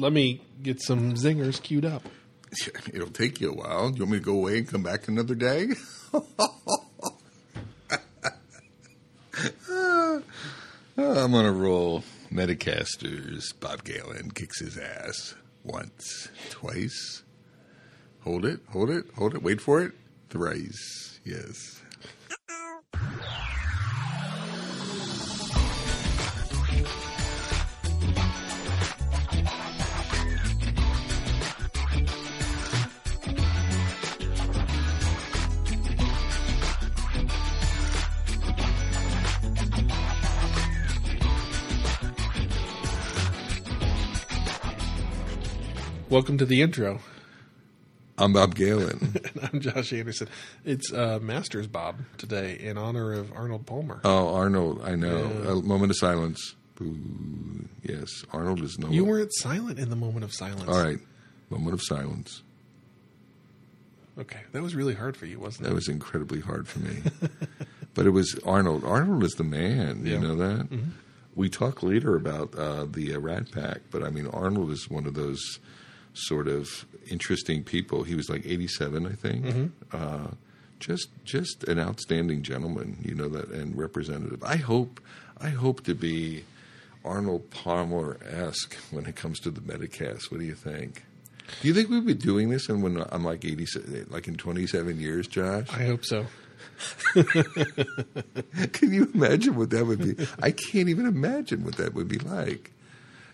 [0.00, 2.02] let me get some zingers queued up.
[2.92, 3.90] It'll take you a while.
[3.90, 5.68] You want me to go away and come back another day?
[11.02, 12.04] Ah, I'm on a roll.
[12.30, 13.58] Metacasters.
[13.58, 15.34] Bob Galen kicks his ass
[15.64, 17.22] once, twice.
[18.22, 19.42] Hold it, hold it, hold it.
[19.42, 19.92] Wait for it.
[20.28, 21.20] Thrice.
[21.24, 21.79] Yes.
[46.10, 46.98] Welcome to the intro.
[48.18, 49.14] I'm Bob Galen.
[49.24, 50.26] And I'm Josh Anderson.
[50.64, 54.00] It's uh, Masters Bob today in honor of Arnold Palmer.
[54.02, 54.82] oh, Arnold.
[54.82, 55.26] I know.
[55.46, 56.56] A moment of silence.
[56.74, 56.98] Boo.
[57.84, 58.88] Yes, Arnold is no.
[58.88, 60.68] you weren't silent in the moment of silence.
[60.68, 60.98] All right.
[61.48, 62.42] Moment of silence.
[64.18, 65.68] Okay, that was really hard for you, wasn't it?
[65.68, 67.02] That was incredibly hard for me.
[67.94, 68.82] but it was Arnold.
[68.84, 70.04] Arnold is the man.
[70.04, 70.66] You know that?
[71.36, 75.06] We talk later about uh, the uh, Rat Pack, but I mean, Arnold is one
[75.06, 75.60] of those
[76.26, 78.02] sort of interesting people.
[78.02, 79.72] He was like 87, I think.
[79.92, 80.28] Uh,
[80.78, 84.42] just, just an outstanding gentleman, you know that, and representative.
[84.42, 85.00] I hope,
[85.40, 86.44] I hope to be
[87.04, 90.30] Arnold Palmer esque when it comes to the Metacast.
[90.30, 91.04] What do you think?
[91.60, 93.66] Do you think we'll be doing this and when I'm like 80,
[94.08, 95.68] like in 27 years, Josh?
[95.72, 96.26] I hope so.
[98.72, 100.26] Can you imagine what that would be?
[100.42, 102.72] I can't even imagine what that would be like.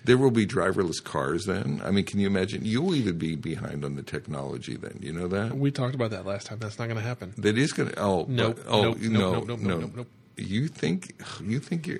[0.06, 1.82] There will be driverless cars then.
[1.84, 2.64] I mean, can you imagine?
[2.64, 4.98] You'll even be behind on the technology then.
[5.02, 5.56] You know that?
[5.56, 6.58] We talked about that last time.
[6.60, 7.34] That's not going to happen.
[7.38, 8.00] That is going to.
[8.00, 10.06] Oh, Nope, but- oh, nope, no, nope, no, nope, nope, nope, nope, nope.
[10.36, 11.14] You think?
[11.42, 11.98] You think you're?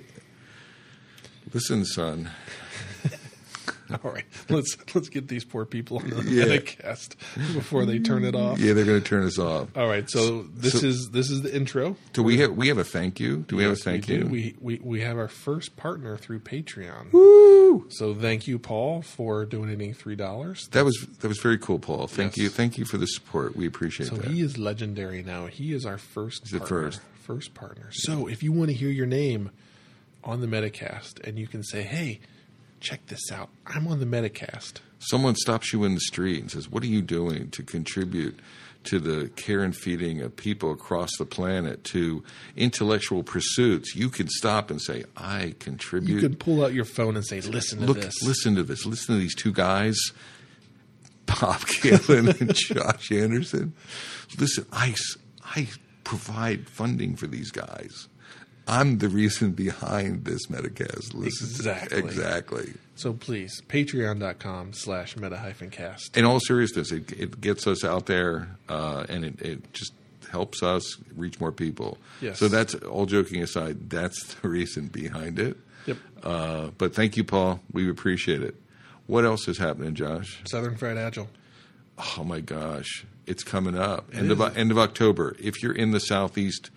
[1.53, 2.29] Listen, son.
[4.03, 6.43] All right, let's let's get these poor people on the Yeah.
[6.45, 7.15] Metacast
[7.53, 8.59] before they turn it off.
[8.59, 9.69] Yeah, they're going to turn us off.
[9.77, 11.95] All right, so this So- is this is the intro.
[12.13, 13.45] Do we have we have a thank you?
[13.47, 14.25] Do we have a thank we you?
[14.25, 17.11] We, we we have our first partner through Patreon.
[17.13, 17.85] Woo!
[17.89, 20.67] So thank you, Paul, for donating three dollars.
[20.71, 22.07] That was that was very cool, Paul.
[22.07, 22.43] Thank Yes.
[22.43, 23.55] you, thank you for the support.
[23.55, 24.31] We appreciate So that.
[24.31, 25.45] he is legendary now.
[25.45, 26.67] He is our first the partner.
[26.91, 27.01] first.
[27.23, 27.89] First partner.
[27.91, 29.51] So if you want to hear your name
[30.23, 32.21] on the Metacast and you can say, Hey,
[32.79, 33.49] check this out.
[33.65, 34.75] I'm on the Metacast.
[34.99, 38.39] someone stops you in the street and says, "What are you doing to contribute
[38.85, 42.23] to the care and feeding of people across the planet to
[42.55, 46.07] intellectual pursuits?" You can stop and say, "I contribute.
[46.15, 48.15] You contribute." could pull out your phone and say, Listen to Look, this.
[48.23, 48.85] listen to this.
[48.85, 49.97] Listen to these two guys,
[51.25, 53.73] Bob Galen and Josh Anderson.
[54.39, 54.95] Listen, I,
[55.43, 55.67] I
[56.03, 58.07] provide funding for these guys.
[58.67, 61.13] I'm the reason behind this Metacast.
[61.13, 61.99] Listen, Exactly.
[61.99, 62.73] exactly.
[62.95, 66.17] So please, patreon.com slash meta hyphen cast.
[66.17, 69.93] in all seriousness, it, it gets us out there, uh, and it, it just
[70.31, 71.97] helps us reach more people.
[72.21, 72.39] Yes.
[72.39, 73.89] So that's all joking aside.
[73.89, 75.57] That's the reason behind it.
[75.85, 75.97] Yep.
[76.23, 77.61] Uh, but thank you, Paul.
[77.71, 78.55] We appreciate it.
[79.05, 80.41] What else is happening, Josh?
[80.45, 81.29] Southern Fried Agile.
[82.17, 85.35] Oh my gosh, it's coming up end of end of October.
[85.39, 86.69] If you're in the southeast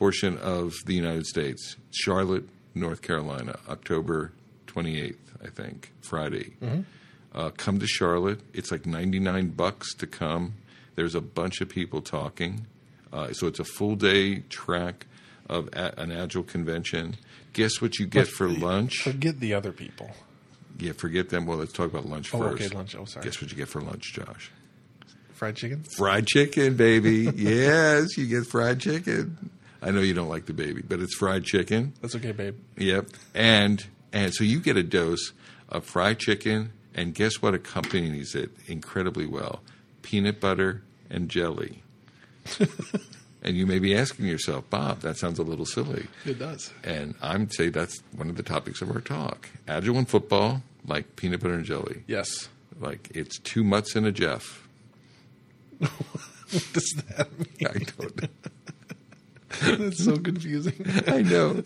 [0.00, 4.30] portion of the United States, Charlotte, North Carolina, October
[4.68, 6.52] 28th, I think, Friday.
[7.34, 8.40] Uh, come to Charlotte.
[8.54, 10.54] It's like 99 bucks to come.
[10.94, 12.66] There's a bunch of people talking.
[13.12, 15.06] Uh, so it's a full day track
[15.48, 17.16] of a- an agile convention.
[17.52, 19.02] Guess what you get for lunch?
[19.02, 20.10] Forget the other people.
[20.78, 21.46] Yeah, forget them.
[21.46, 22.62] Well, let's talk about lunch Oh, first.
[22.64, 22.94] okay, lunch.
[22.94, 23.24] Oh, sorry.
[23.24, 24.50] Guess what you get for lunch, Josh?
[25.32, 25.82] Fried chicken?
[25.96, 27.30] Fried chicken, baby.
[27.36, 29.50] yes, you get fried chicken.
[29.82, 31.92] I know you don't like the baby, but it's fried chicken.
[32.00, 32.56] That's okay, babe.
[32.76, 33.08] Yep.
[33.34, 35.32] And and so you get a dose
[35.68, 39.60] of fried chicken, and guess what accompanies it incredibly well?
[40.02, 41.82] Peanut butter and jelly.
[43.42, 46.06] and you may be asking yourself, Bob, that sounds a little silly.
[46.24, 46.72] It does.
[46.84, 49.50] And I'm say that's one of the topics of our talk.
[49.68, 52.04] Agile in football, like peanut butter and jelly.
[52.06, 52.48] Yes.
[52.80, 54.66] Like it's two mutts and a Jeff.
[56.52, 57.68] What does that mean?
[57.68, 58.28] I don't know.
[59.78, 60.74] That's so confusing.
[61.06, 61.62] I know.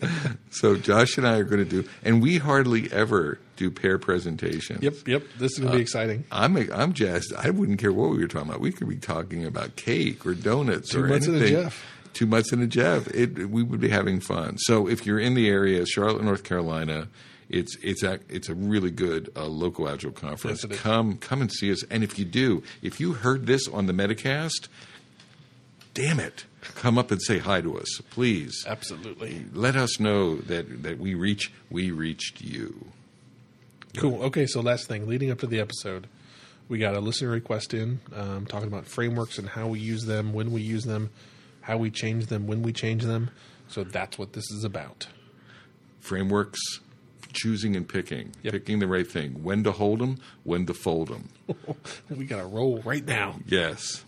[0.49, 4.83] So Josh and I are going to do, and we hardly ever do pair presentations.
[4.83, 5.23] Yep, yep.
[5.37, 6.25] This is going to be exciting.
[6.31, 7.33] I'm I'm jazzed.
[7.37, 8.61] I wouldn't care what we were talking about.
[8.61, 11.47] We could be talking about cake or donuts Two or anything.
[11.47, 11.85] Jeff.
[12.13, 13.07] Two mutts in a Jeff.
[13.07, 14.57] It, we would be having fun.
[14.57, 17.07] So if you're in the area, Charlotte, North Carolina,
[17.49, 20.65] it's it's a, it's a really good uh, local agile conference.
[20.67, 20.79] Yes.
[20.79, 21.83] Come come and see us.
[21.89, 24.67] And if you do, if you heard this on the Metacast,
[25.93, 26.45] damn it,
[26.75, 28.63] come up and say hi to us, please.
[28.67, 29.45] Absolutely.
[29.53, 32.87] Let us know that that we reach we reached you.
[33.97, 34.23] Cool.
[34.23, 36.07] Okay, so last thing, leading up to the episode,
[36.69, 40.31] we got a listener request in um, talking about frameworks and how we use them,
[40.31, 41.09] when we use them,
[41.61, 43.29] how we change them, when we change them.
[43.67, 45.07] So that's what this is about.
[45.99, 46.59] Frameworks,
[47.33, 48.53] choosing and picking, Yep.
[48.53, 51.27] picking the right thing, when to hold them, when to fold them.
[52.09, 53.35] we got to roll right now.
[53.45, 54.05] Yes.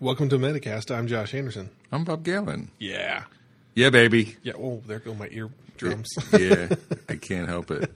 [0.00, 0.96] Welcome to Metacast.
[0.96, 1.68] I'm Josh Anderson.
[1.92, 2.70] I'm Bob Galen.
[2.78, 3.24] Yeah.
[3.74, 4.34] Yeah, baby.
[4.42, 4.54] Yeah.
[4.56, 6.08] Oh, there go my eardrums.
[6.32, 6.70] yeah,
[7.10, 7.92] I can't help it.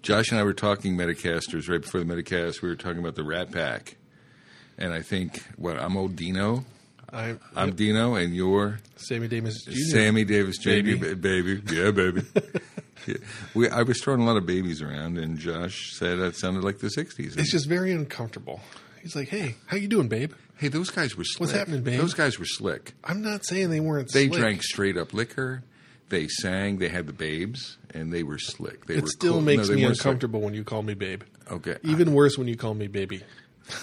[0.00, 2.62] Josh and I were talking Metacasters right before the Metacast.
[2.62, 3.98] We were talking about the Rat Pack,
[4.78, 6.64] and I think what I'm old Dino.
[7.12, 9.72] I'm, I'm yep, Dino, and you're Sammy Davis Jr.
[9.90, 10.70] Sammy Davis Jr.
[10.70, 11.14] Baby.
[11.14, 12.22] baby, yeah, baby.
[13.06, 13.16] yeah.
[13.52, 16.78] We, I was throwing a lot of babies around, and Josh said that sounded like
[16.78, 17.36] the '60s.
[17.36, 18.62] It's just very uncomfortable.
[19.02, 21.40] He's like, "Hey, how you doing, babe?" Hey, those guys were slick.
[21.40, 22.00] What's happening, babe?
[22.00, 22.94] Those guys were slick.
[23.04, 24.10] I'm not saying they weren't.
[24.10, 24.22] Slick.
[24.24, 24.40] They slick.
[24.40, 25.62] drank straight up liquor.
[26.10, 26.78] They sang.
[26.78, 28.86] They had the babes, and they were slick.
[28.86, 29.40] They It were still cool.
[29.42, 30.04] makes No, me weren't slick.
[30.06, 31.22] uncomfortable when you call me babe.
[31.50, 33.22] Okay, Even worse when you call me baby.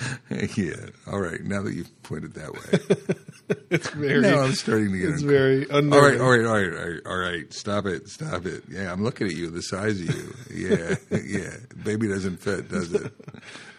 [0.56, 0.74] yeah.
[1.06, 1.42] All right.
[1.42, 3.16] Now that you've pointed that way,
[3.70, 4.20] It's very.
[4.20, 5.08] now I'm starting to get.
[5.10, 7.52] it's very All right, all right, all right, all right, all right.
[7.52, 8.64] Stop it, stop it.
[8.68, 10.34] Yeah, I'm looking at you, the size of you.
[10.68, 10.94] Yeah,
[11.24, 11.56] yeah.
[11.84, 13.12] Baby doesn't fit, does it?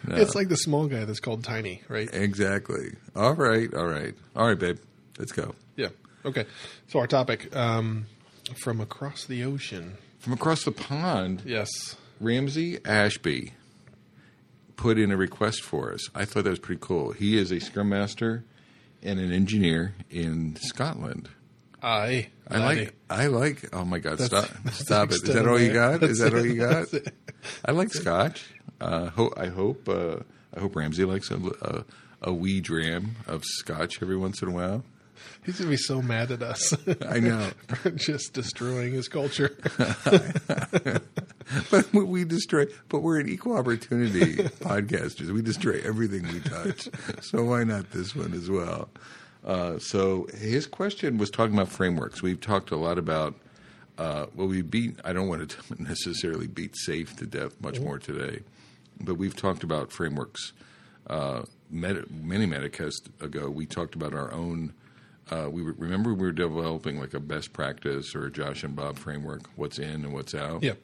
[0.06, 0.16] No.
[0.16, 2.08] It's like the small guy that's called tiny, right?
[2.12, 2.94] exactly.
[3.14, 4.78] All right, all right, all right, babe.
[5.18, 5.54] Let's go.
[5.76, 5.88] Yeah.
[6.24, 6.44] Okay.
[6.88, 8.06] So our topic um,
[8.62, 9.96] from across the ocean.
[10.20, 11.68] From across the pond, Yes.
[12.20, 13.52] Ramsey Ashby
[14.76, 16.08] put in a request for us.
[16.14, 17.12] I thought that was pretty cool.
[17.12, 18.44] He is a scrum master
[19.02, 21.28] and an engineer in Scotland.
[21.82, 22.28] I.
[22.48, 22.94] I like.
[23.10, 23.68] I like.
[23.74, 24.18] Oh my God!
[24.18, 24.62] That's- stop!
[24.64, 25.14] that's Stop it!
[25.16, 26.02] Is that all you got?
[26.02, 26.86] Is that all you got?
[27.64, 28.44] I like Scotch.
[28.80, 29.88] Uh, ho- I hope.
[29.88, 30.16] Uh,
[30.56, 31.84] I hope Ramsey likes a, a,
[32.22, 34.84] a wee dram of Scotch every once in a while.
[35.44, 36.74] He's gonna be so mad at us.
[37.06, 37.50] I know,
[37.96, 39.56] just destroying his culture.
[41.70, 42.66] but we- destroy.
[42.88, 45.30] But we're an equal opportunity podcasters.
[45.30, 46.88] We destroy everything we touch.
[47.22, 48.88] So why not this one as well?
[49.44, 52.22] Uh, so his question was talking about frameworks.
[52.22, 53.34] We've talked a lot about.
[53.98, 54.98] Uh, well, we beat.
[55.04, 58.40] I don't want to necessarily beat safe to death much more today,
[59.00, 60.52] but we've talked about frameworks.
[61.06, 64.72] Uh, meta, many metacasts ago, we talked about our own.
[65.30, 68.76] Uh, we were, remember we were developing like a best practice or a Josh and
[68.76, 69.42] Bob framework.
[69.56, 70.62] What's in and what's out.
[70.62, 70.78] yep.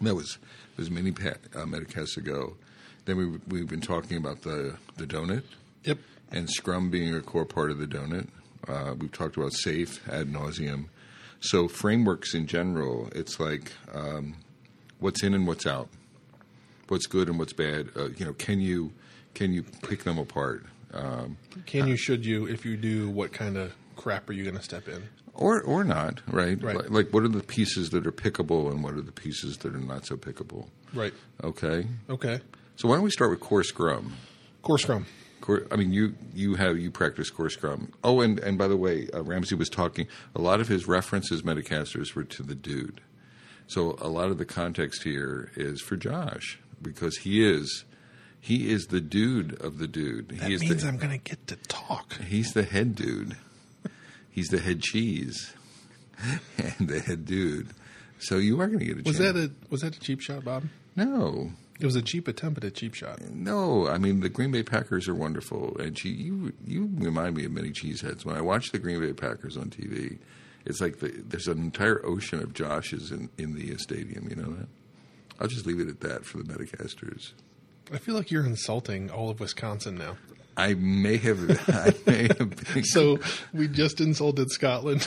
[0.00, 0.38] That was
[0.76, 2.56] was many pa- uh, metacasts ago.
[3.04, 5.42] Then we we've been talking about the the donut
[5.84, 5.98] Yep.
[6.32, 8.28] and Scrum being a core part of the donut.
[8.68, 10.86] Uh, we've talked about safe ad nauseum.
[11.40, 14.36] So frameworks in general, it's like um,
[14.98, 15.88] what's in and what's out,
[16.88, 17.88] what's good and what's bad.
[17.96, 18.92] Uh, you know, can you
[19.34, 20.64] can you pick them apart?
[20.92, 21.36] Um,
[21.66, 24.62] Can you, should you, if you do, what kind of crap are you going to
[24.62, 25.04] step in?
[25.40, 26.62] Or or not, right?
[26.62, 26.76] Right.
[26.76, 29.74] Like, like what are the pieces that are pickable and what are the pieces that
[29.74, 30.68] are not so pickable?
[30.94, 31.14] Right.
[31.42, 31.86] Okay.
[32.08, 32.40] Okay.
[32.76, 34.14] So why don't we start with core Scrum?
[34.62, 35.06] Core Scrum.
[35.40, 37.92] Core, I mean, you you have you practice core Scrum.
[38.04, 40.06] Oh, and and by the way, uh, Ramsey was talking.
[40.34, 43.00] A lot of his references, Metacasters, were to the dude.
[43.66, 47.84] So a lot of the context here is for Josh because he is
[48.40, 50.28] he is the dude of the dude.
[50.28, 52.14] That he is means the, I'm going to get to talk.
[52.22, 53.36] he's the head dude.
[54.30, 55.52] He's the head cheese
[56.58, 57.68] and the head dude.
[58.18, 59.32] So you are going to get a Was chance.
[59.32, 60.64] that a was that a cheap shot, Bob?
[60.96, 61.50] no?
[61.78, 63.22] It was a cheap attempt at a cheap shot.
[63.22, 67.46] No, I mean the Green Bay Packers are wonderful, and she, you you remind me
[67.46, 68.22] of many cheeseheads.
[68.26, 70.18] When I watch the Green Bay Packers on TV,
[70.66, 74.28] it's like the, there's an entire ocean of Joshes in in the stadium.
[74.28, 74.68] You know that.
[75.40, 77.32] I'll just leave it at that for the Metacasters.
[77.90, 80.18] I feel like you're insulting all of Wisconsin now.
[80.60, 83.18] I may have I may have been So
[83.52, 85.06] we just insulted Scotland.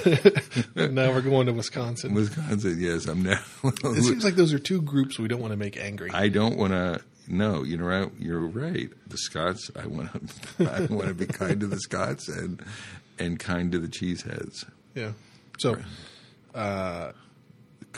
[0.75, 2.13] and now we're going to Wisconsin.
[2.13, 2.77] Wisconsin.
[2.79, 3.39] Yes, I'm now.
[3.63, 6.10] It seems like those are two groups we don't want to make angry.
[6.13, 7.01] I don't want to.
[7.27, 8.12] No, you know right.
[8.19, 8.89] You're right.
[9.07, 9.72] The Scots.
[9.81, 10.10] I want
[10.57, 10.69] to.
[10.72, 12.62] I want to be kind to the Scots and
[13.19, 14.65] and kind to the cheeseheads.
[14.95, 15.12] yeah.
[15.60, 15.77] So
[16.53, 17.12] Uh,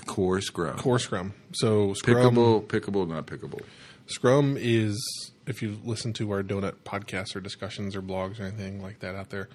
[0.05, 0.77] Core Scrum.
[0.77, 1.33] core Scrum.
[1.53, 3.61] So Scrum Pickable, pickable, not pickable.
[4.07, 8.81] Scrum is, if you listen to our donut podcasts or discussions or blogs or anything
[8.81, 9.49] like that out there,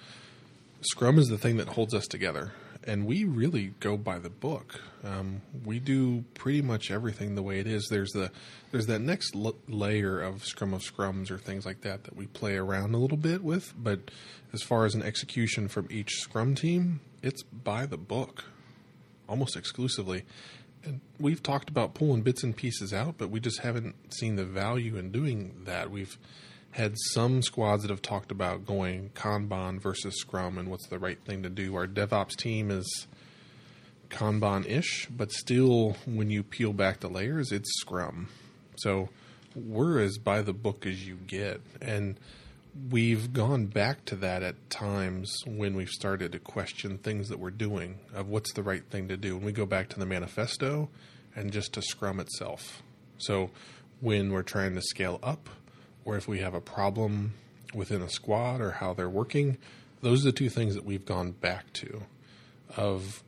[0.81, 2.53] Scrum is the thing that holds us together.
[2.85, 4.81] And we really go by the book.
[5.05, 7.87] Um, we do pretty much everything the way it is.
[7.91, 8.31] There's the
[8.73, 12.27] there's that next l- layer of Scrum of Scrums or things like that that we
[12.27, 13.75] play around a little bit with.
[13.77, 14.11] But
[14.55, 18.45] as far as an execution from each Scrum team, it's by the book
[19.29, 20.25] almost exclusively.
[21.19, 24.97] We've talked about pulling bits and pieces out, but we just haven't seen the value
[24.97, 25.91] in doing that.
[25.91, 26.17] We've
[26.73, 31.19] had some squads that have talked about going Kanban versus Scrum and what's the right
[31.25, 31.75] thing to do.
[31.75, 33.07] Our DevOps team is
[34.09, 38.29] Kanban ish, but still, when you peel back the layers, it's Scrum.
[38.77, 39.09] So
[39.55, 41.61] we're as by the book as you get.
[41.81, 42.19] And
[42.91, 47.51] we've gone back to that at times when we've started to question things that we're
[47.51, 49.37] doing of what's the right thing to do.
[49.37, 50.89] And we go back to the manifesto
[51.35, 52.83] and just to Scrum itself.
[53.19, 53.51] So
[54.01, 55.49] when we're trying to scale up,
[56.05, 57.35] or if we have a problem
[57.75, 59.59] within a squad or how they're working,
[60.01, 62.03] those are the two things that we've gone back to
[62.77, 63.23] of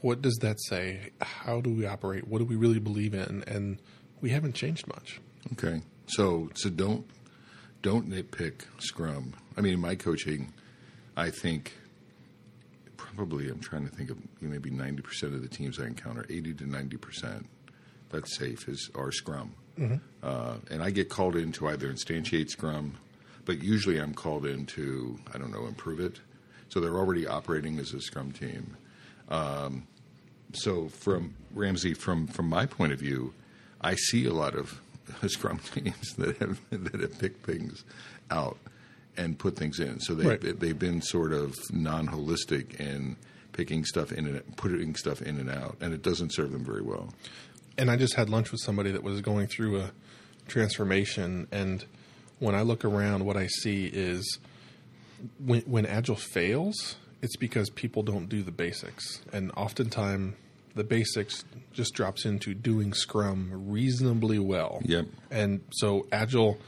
[0.00, 1.10] what does that say?
[1.20, 2.26] How do we operate?
[2.26, 3.44] What do we really believe in?
[3.46, 3.78] And
[4.20, 5.20] we haven't changed much.
[5.52, 5.82] Okay.
[6.06, 7.06] So so don't
[7.88, 9.32] don't nitpick Scrum.
[9.56, 10.52] I mean, in my coaching,
[11.16, 11.72] I think
[12.98, 16.64] probably I'm trying to think of maybe 90% of the teams I encounter, 80 to
[16.64, 17.46] 90%,
[18.10, 19.54] that's safe, is our Scrum.
[19.78, 19.96] Mm-hmm.
[20.22, 22.98] Uh, and I get called in to either instantiate Scrum,
[23.46, 26.20] but usually I'm called in to, I don't know, improve it.
[26.68, 28.76] So they're already operating as a Scrum team.
[29.30, 29.86] Um,
[30.52, 33.32] so from Ramsey, from from my point of view,
[33.80, 34.78] I see a lot of
[35.28, 37.84] Scrum teams that have that have picked things
[38.30, 38.58] out
[39.16, 40.00] and put things in.
[40.00, 40.60] So they Right.
[40.60, 43.16] they've been sort of non holistic in
[43.52, 46.82] picking stuff in and putting stuff in and out, and it doesn't serve them very
[46.82, 47.12] well.
[47.76, 49.90] and I just had lunch with somebody that was going through a
[50.48, 51.84] transformation, and
[52.38, 54.38] when I look around, what I see is
[55.44, 60.34] when, when Agile fails, it's because people don't do the basics, and oftentimes
[60.74, 64.80] the basics just drops into doing Scrum reasonably well.
[64.84, 65.06] Yep.
[65.30, 66.58] And so Agile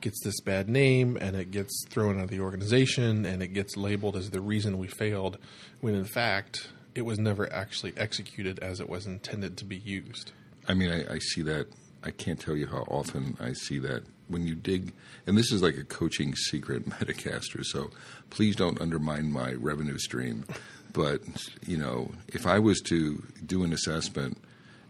[0.00, 3.76] gets this bad name, and it gets thrown out of the organization, and it gets
[3.76, 5.38] labeled as the reason we failed,
[5.80, 10.32] when in fact it was never actually executed as it was intended to be used.
[10.66, 11.66] I mean, I, I see that.
[12.02, 14.92] I can't tell you how often I see that when you dig,
[15.26, 17.64] and this is like a coaching secret, Metacaster.
[17.64, 17.90] So
[18.30, 20.44] please don't undermine my revenue stream.
[20.92, 21.20] But
[21.66, 24.38] you know, if I was to do an assessment,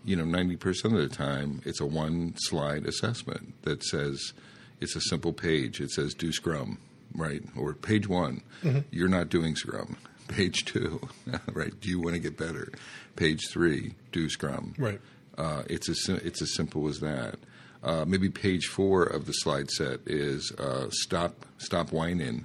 [0.04, 4.32] you know, ninety percent of the time, it's a one-slide assessment that says
[4.80, 5.80] it's a simple page.
[5.80, 6.78] It says do Scrum,
[7.14, 7.42] right?
[7.56, 8.42] Or page one,
[8.90, 9.96] you're not doing Scrum.
[10.28, 11.00] Page two,
[11.54, 11.72] right?
[11.80, 12.70] Do you want to get better?
[13.16, 14.74] Page three, do Scrum.
[14.76, 15.00] Right.
[15.38, 17.36] Uh, it's as it's as simple as that.
[17.82, 22.44] Uh, maybe page four of the slide set is uh, stop stop whining,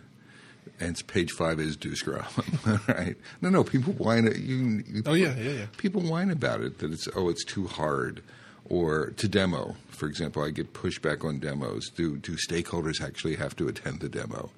[0.80, 2.26] and page five is do scrum.
[2.88, 3.16] right?
[3.42, 3.64] No, no.
[3.64, 4.26] People whine.
[4.26, 5.66] You, you, Oh, yeah, yeah, yeah.
[5.78, 8.22] People whine about it that it's oh it's too hard,
[8.66, 9.76] or to demo.
[9.90, 11.90] For example, I get pushback on demos.
[11.90, 14.50] Do do stakeholders actually have to attend the demo?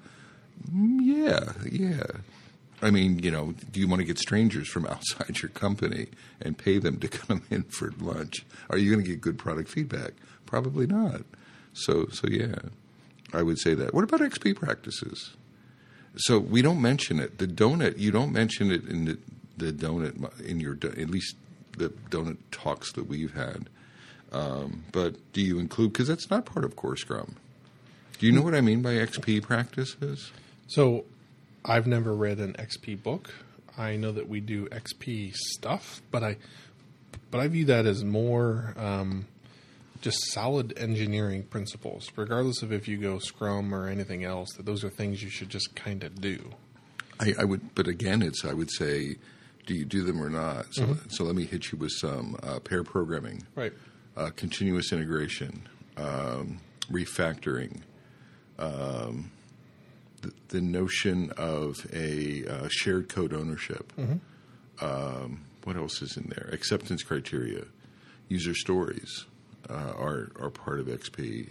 [0.72, 2.06] Mm, Yeah, yeah.
[2.82, 6.08] I mean, you know, do you want to get strangers from outside your company
[6.42, 8.44] and pay them to come in for lunch?
[8.68, 10.12] Are you going to get good product feedback?
[10.44, 11.22] Probably not.
[11.72, 12.56] So, so yeah,
[13.32, 13.94] I would say that.
[13.94, 15.34] What about XP practices?
[16.16, 17.38] So we don't mention it.
[17.38, 19.18] The donut, you don't mention it in the,
[19.56, 21.36] the donut in your at least
[21.76, 23.68] the donut talks that we've had.
[24.32, 27.36] Um, but do you include because that's not part of Core Scrum?
[28.18, 30.32] Do you know what I mean by XP practices?
[30.68, 31.04] So
[31.64, 33.32] I've never read an XP book.
[33.76, 36.36] I know that we do XP stuff, but I
[37.30, 39.26] but I view that as more um,
[40.00, 44.52] just solid engineering principles, regardless of if you go Scrum or anything else.
[44.56, 46.50] That those are things you should just kind of do.
[47.18, 49.16] I, I would, but again, it's I would say,
[49.66, 50.66] do you do them or not?
[50.74, 51.08] So, Mm-hmm.
[51.08, 53.72] so let me hit you with some uh, pair programming, Right.
[54.16, 56.60] uh, continuous integration, um,
[56.90, 57.80] refactoring,
[58.58, 59.30] um,
[60.22, 63.92] the, the notion of a uh, shared code ownership.
[64.80, 66.48] Um, what else is in there?
[66.52, 67.64] Acceptance criteria,
[68.28, 69.24] user stories
[69.68, 71.48] uh, are are part of XP.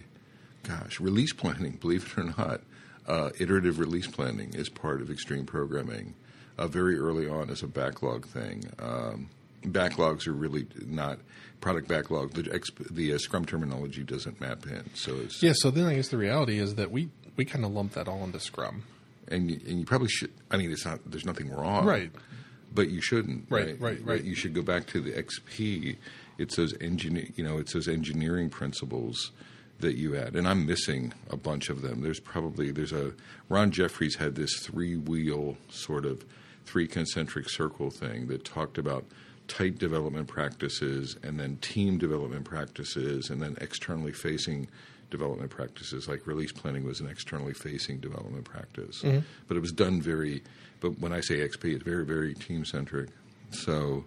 [0.63, 2.61] Gosh, release planning, believe it or not,
[3.07, 6.15] uh, iterative release planning is part of extreme programming.
[6.57, 8.63] Uh, very early on as a backlog thing.
[8.79, 9.29] Um,
[9.63, 11.19] backlogs are really not
[11.59, 12.31] product backlog.
[12.33, 15.51] The, exp, the uh, Scrum terminology doesn't map in, so it's Yeah.
[15.53, 18.23] So then I guess the reality is that we we kind of lump that all
[18.23, 18.83] into Scrum.
[19.27, 20.31] and you, and you probably should.
[20.49, 20.99] I mean, it's not.
[21.05, 22.11] There's nothing wrong, Right.
[22.73, 23.45] But you shouldn't.
[23.49, 24.21] Right, right, right.
[24.23, 25.95] You should go back to the XP.
[26.37, 27.27] It's those engineer.
[27.35, 29.31] You know, it's those engineering principles
[29.79, 32.01] that you add, and I'm missing a bunch of them.
[32.01, 33.13] There's probably there's a
[33.49, 36.25] Ron Jeffries had this three wheel sort of
[36.65, 39.05] three concentric circle thing that talked about
[39.47, 44.67] tight development practices and then team development practices and then externally facing
[45.11, 49.19] development practices like release planning was an externally facing development practice mm-hmm.
[49.47, 50.41] but it was done very
[50.79, 53.09] but when i say xp it's very very team centric
[53.51, 54.03] so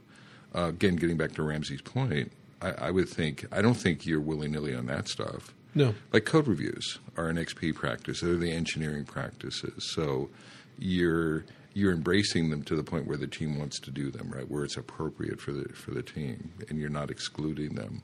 [0.55, 4.21] uh, again getting back to ramsey's point I, I would think i don't think you're
[4.21, 5.95] willy-nilly on that stuff No.
[6.13, 8.21] like code reviews are an XP practice.
[8.21, 9.93] They're the engineering practices.
[9.93, 10.31] So
[10.79, 14.49] you're you're embracing them to the point where the team wants to do them, right?
[14.51, 18.03] Where it's appropriate for the for the team, and you're not excluding them.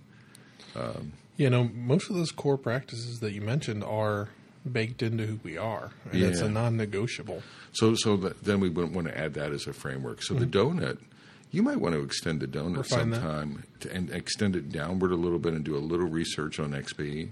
[1.37, 4.29] You know, most of those core practices that you mentioned are
[4.71, 7.43] baked into who we are, and it's a non-negotiable.
[7.73, 10.23] So, so that, then we want to add that as a framework.
[10.23, 10.99] So the donut,
[11.55, 15.17] you might want to extend the donut Refine sometime to, and extend it downward a
[15.17, 17.29] little bit and do a little research on XP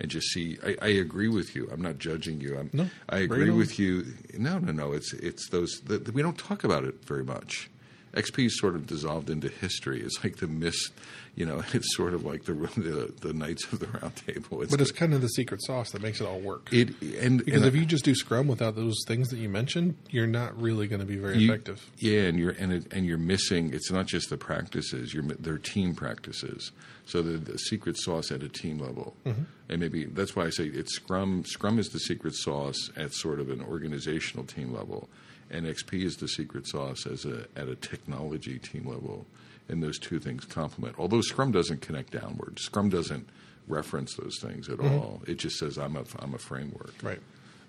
[0.00, 0.58] and just see.
[0.64, 1.68] I, I agree with you.
[1.72, 2.58] I'm not judging you.
[2.58, 4.06] I'm, No, I agree with you.
[4.36, 4.92] No, no, no.
[4.92, 7.70] It's it's those that we don't talk about it very much.
[8.14, 10.00] XP is sort of dissolved into history.
[10.02, 10.92] It's like the mist,
[11.34, 11.62] you know.
[11.72, 14.60] It's sort of like the the, the Knights of the Round Table.
[14.62, 16.68] It's But it's kind of the secret sauce that makes it all work.
[16.72, 16.88] it
[17.20, 20.26] and because and if you just do Scrum without those things that you mentioned, you're
[20.26, 21.90] not really going to be very You- effective.
[21.98, 23.72] Yeah, and you're and it, and you're missing.
[23.72, 25.14] It's not just the practices.
[25.14, 26.70] You're they're team practices.
[27.06, 29.42] So the, the secret sauce at a team level, Mm-hmm.
[29.70, 31.44] and maybe that's why I say it's Scrum.
[31.46, 35.08] Scrum is the secret sauce at sort of an organizational team level,
[35.52, 39.26] and XP is the secret sauce as a at a technology team level.
[39.68, 40.96] And those two things complement.
[40.98, 43.28] Although Scrum doesn't connect downward, Scrum doesn't
[43.68, 45.22] reference those things at all.
[45.26, 47.20] It just says I'm a I'm a framework Right.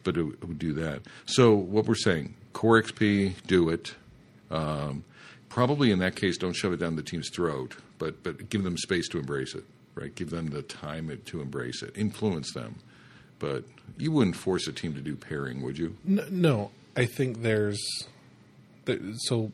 [0.04, 1.02] but it would do that.
[1.28, 3.94] So what we're saying, core XP, do it.
[4.50, 5.04] Um,
[5.50, 8.78] probably in that case, don't shove it down the team's throat, but but give them
[8.78, 9.64] space to embrace it.
[9.96, 12.76] Right, give them the time to embrace it, influence them.
[13.38, 13.64] But
[13.98, 15.96] you wouldn't force a team to do pairing, would you?
[16.04, 17.80] No I think there's
[18.86, 19.52] th- so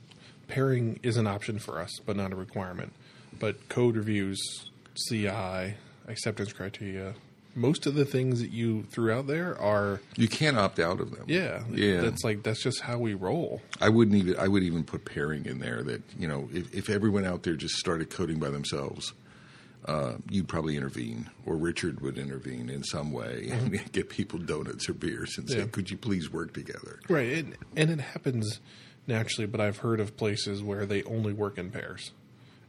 [0.47, 2.93] pairing is an option for us, but not a requirement.
[3.39, 4.39] But code reviews,
[5.07, 5.75] CI,
[6.07, 7.13] acceptance criteria,
[7.55, 11.11] most of the things that you threw out there are You can't opt out of
[11.11, 11.25] them.
[11.27, 12.01] yeah, yeah.
[12.01, 13.61] That's like that's just how we roll.
[13.81, 14.37] I wouldn't even.
[14.37, 15.81] I would even put pairing in there.
[15.83, 19.13] That you know, if, if everyone out there just started coding by themselves,
[19.85, 24.89] uh, you'd probably intervene, or Richard would intervene in some way and get people donuts
[24.89, 25.65] or beers and say, Mm-hmm.
[25.65, 25.71] Yeah.
[25.71, 28.59] "Could you please work together?" Right, and, and it happens
[29.07, 32.11] naturally, but I've heard of places where they only work in pairs,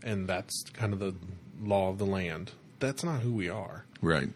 [0.03, 1.15] and that's kind of the
[1.63, 2.53] law of the land.
[2.79, 3.85] That's not who we are.
[4.01, 4.31] Right.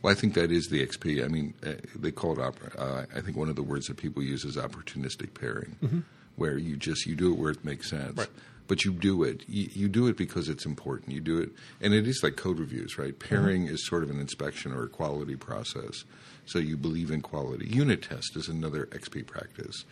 [0.00, 1.24] Well, I think that is the XP.
[1.24, 2.38] I mean, uh, they call it.
[2.38, 6.04] Op- uh, I think one of the words that people use is opportunistic pairing,
[6.36, 8.10] where you just you do it where it makes sense.
[8.12, 8.20] Mm-hmm.
[8.20, 8.28] Right.
[8.68, 9.42] But you do it.
[9.48, 11.12] You, you do it because it's important.
[11.12, 11.50] You do it,
[11.80, 13.16] and it is like code reviews, right?
[13.18, 16.04] Pairing is sort of an inspection or a quality process.
[16.46, 17.66] So you believe in quality.
[17.66, 19.84] Unit test is another XP practice.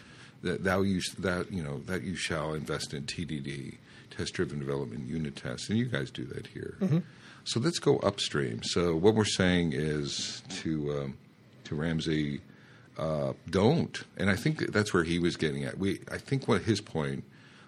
[0.43, 3.77] That thou you that you know that you shall invest in TDD,
[4.17, 6.77] test driven development unit tests, and you guys do that here.
[7.45, 8.63] So let's go upstream.
[8.63, 11.17] So what we're saying is to um,
[11.65, 12.41] to Ramsey,
[12.99, 14.03] uh, don't.
[14.17, 15.79] And I think that's where he was getting at.
[15.79, 17.25] We I think what his point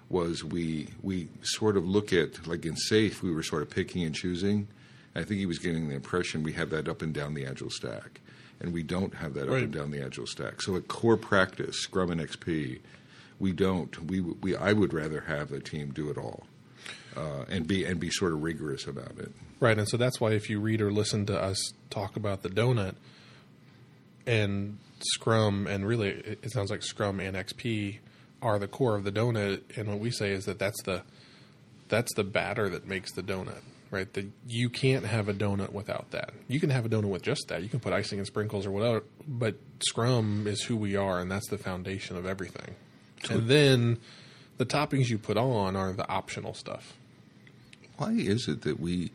[0.08, 4.02] was we we sort of look at like in safe we were sort of picking
[4.04, 4.68] and choosing.
[5.14, 7.70] I think he was getting the impression we have that up and down the agile
[7.70, 8.20] stack,
[8.60, 10.60] and we don't have that up and down the agile stack.
[10.60, 12.80] So at core practice, Scrum and XP,
[13.38, 14.06] we don't.
[14.06, 16.44] We we I would rather have the team do it all.
[17.16, 19.32] Uh, and be and be sort of rigorous about it.
[19.58, 22.50] Right, and so that's why if you read or listen to us talk about the
[22.50, 22.94] donut
[24.26, 27.98] and Scrum, and really it sounds like Scrum and XP
[28.42, 31.02] are the core of the donut, and what we say is that that's the
[31.88, 33.62] that's the batter that makes the donut.
[33.88, 36.30] Right, that you can't have a donut without that.
[36.48, 37.62] You can have a donut with just that.
[37.62, 41.30] You can put icing and sprinkles or whatever, but Scrum is who we are, and
[41.30, 42.74] that's the foundation of everything.
[43.30, 43.98] and then
[44.58, 46.94] the toppings you put on are the optional stuff.
[47.96, 49.12] Why is it that we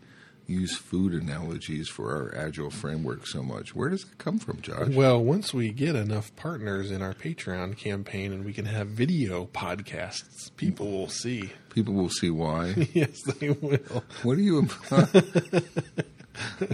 [0.51, 3.73] use food analogies for our agile framework so much?
[3.75, 4.89] Where does it come from, Josh?
[4.89, 9.45] Well, once we get enough partners in our Patreon campaign and we can have video
[9.45, 11.51] podcasts, people will see.
[11.69, 12.87] People will see why.
[12.93, 14.03] yes, they will.
[14.23, 14.61] what are you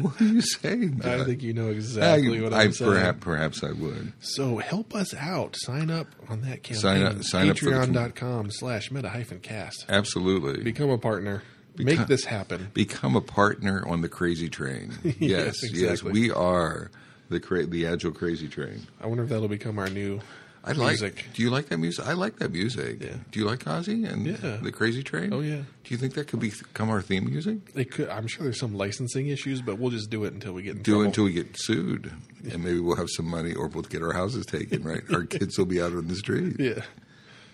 [0.02, 1.02] what are you saying?
[1.04, 2.92] I think you know exactly I, what I- I'm saying.
[2.92, 4.14] perhaps, perhaps I would.
[4.20, 5.56] So help us out.
[5.58, 6.76] Sign up on that campaign.
[6.82, 9.86] Sign up- sign up for the com- Patreon.com slash meta hyphen cast.
[9.90, 10.64] Absolutely.
[10.64, 11.44] Become a partner.
[11.78, 12.70] Become- Make this happen.
[12.74, 14.92] Become a partner on the crazy train.
[15.04, 16.92] Yes, Yes, yes, we are
[17.30, 18.88] the cra- the agile crazy train.
[19.02, 20.20] I wonder if that'll become our new
[20.64, 20.88] I like.
[21.00, 21.26] music.
[21.34, 22.06] Do you like that music?
[22.06, 22.98] I like that music.
[23.02, 23.14] Yeah.
[23.32, 24.58] Do you like Ozzy and Yeah.
[24.62, 25.32] the Crazy Train?
[25.32, 25.58] Oh, yeah.
[25.84, 27.60] Do you think that could become our theme music?
[27.74, 30.64] It could, I'm sure there's some licensing issues, but we'll just do it until we
[30.64, 31.04] get in Do trouble.
[31.04, 32.12] it until we get sued,
[32.52, 34.84] and maybe we'll have some money, or we'll get our houses taken.
[34.84, 35.04] Right?
[35.14, 36.56] Our kids will be out on the street.
[36.60, 36.82] yeah.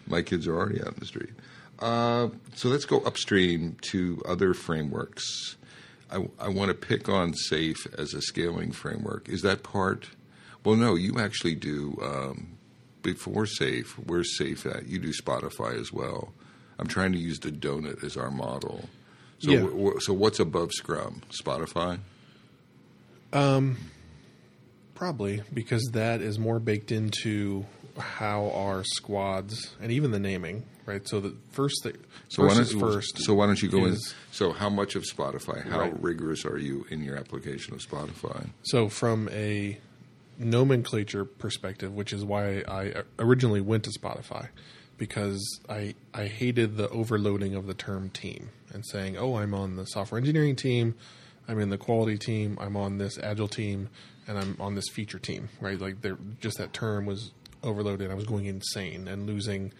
[0.07, 1.29] My kids are already out in the street.
[1.79, 5.55] Uh, so let's go upstream to other frameworks.
[6.11, 9.27] I, I want to pick on SAFE as a scaling framework.
[9.27, 10.09] Is that part?
[10.63, 11.97] Well, no, you actually do.
[12.01, 12.49] Um,
[13.01, 14.87] before SAFE, where's SAFE at?
[14.87, 16.31] You do Spotify as well.
[16.79, 18.87] I'm trying to use the donut as our model.
[19.39, 19.59] So, Yeah.
[19.59, 21.21] w- w- so what's above Scrum?
[21.31, 21.99] Spotify.
[23.33, 23.77] Um,
[24.95, 27.65] Probably because that is more baked into
[27.97, 31.07] how our squads and even the naming, right?
[31.07, 31.97] So the first thing,
[32.29, 33.19] So why don't, first.
[33.19, 33.97] so why don't you go in?
[34.31, 35.63] So how much of Spotify?
[35.67, 36.01] How Right.
[36.03, 38.49] rigorous are you in your application of Spotify?
[38.63, 39.77] So, from a
[40.37, 44.49] nomenclature perspective, which is why I originally went to Spotify,
[44.97, 49.75] because I I hated the overloading of the term team and saying, "Oh, I'm on
[49.75, 50.95] the software engineering team,
[51.47, 53.89] I'm in the quality team, I'm on this agile team,
[54.27, 55.79] and I'm on this feature team." Right?
[55.79, 58.11] Like, there just that term was overloaded.
[58.11, 59.71] I was going insane and losing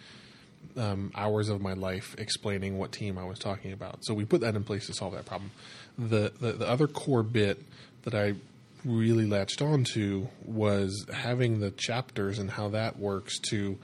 [0.78, 4.04] um, hours of my life explaining what team I was talking about.
[4.06, 5.52] So we put that in place to solve that problem.
[5.98, 7.64] The the, the other core bit
[8.04, 8.36] that I
[8.86, 13.78] really latched onto was having the chapters and how that works to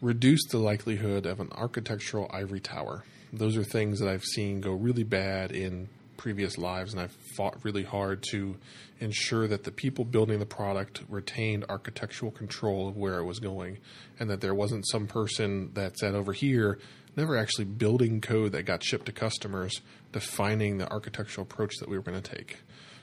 [0.00, 3.04] reduce the likelihood of an architectural ivory tower.
[3.32, 7.64] Those are things that I've seen go really bad in previous lives, and I've fought
[7.64, 8.56] really hard to
[9.00, 13.78] ensure that the people building the product retained architectural control of where it was going,
[14.18, 16.78] and that there wasn't some person that sat over here
[17.16, 19.80] never actually building code that got shipped to customers
[20.12, 22.58] defining the architectural approach that we were going to take.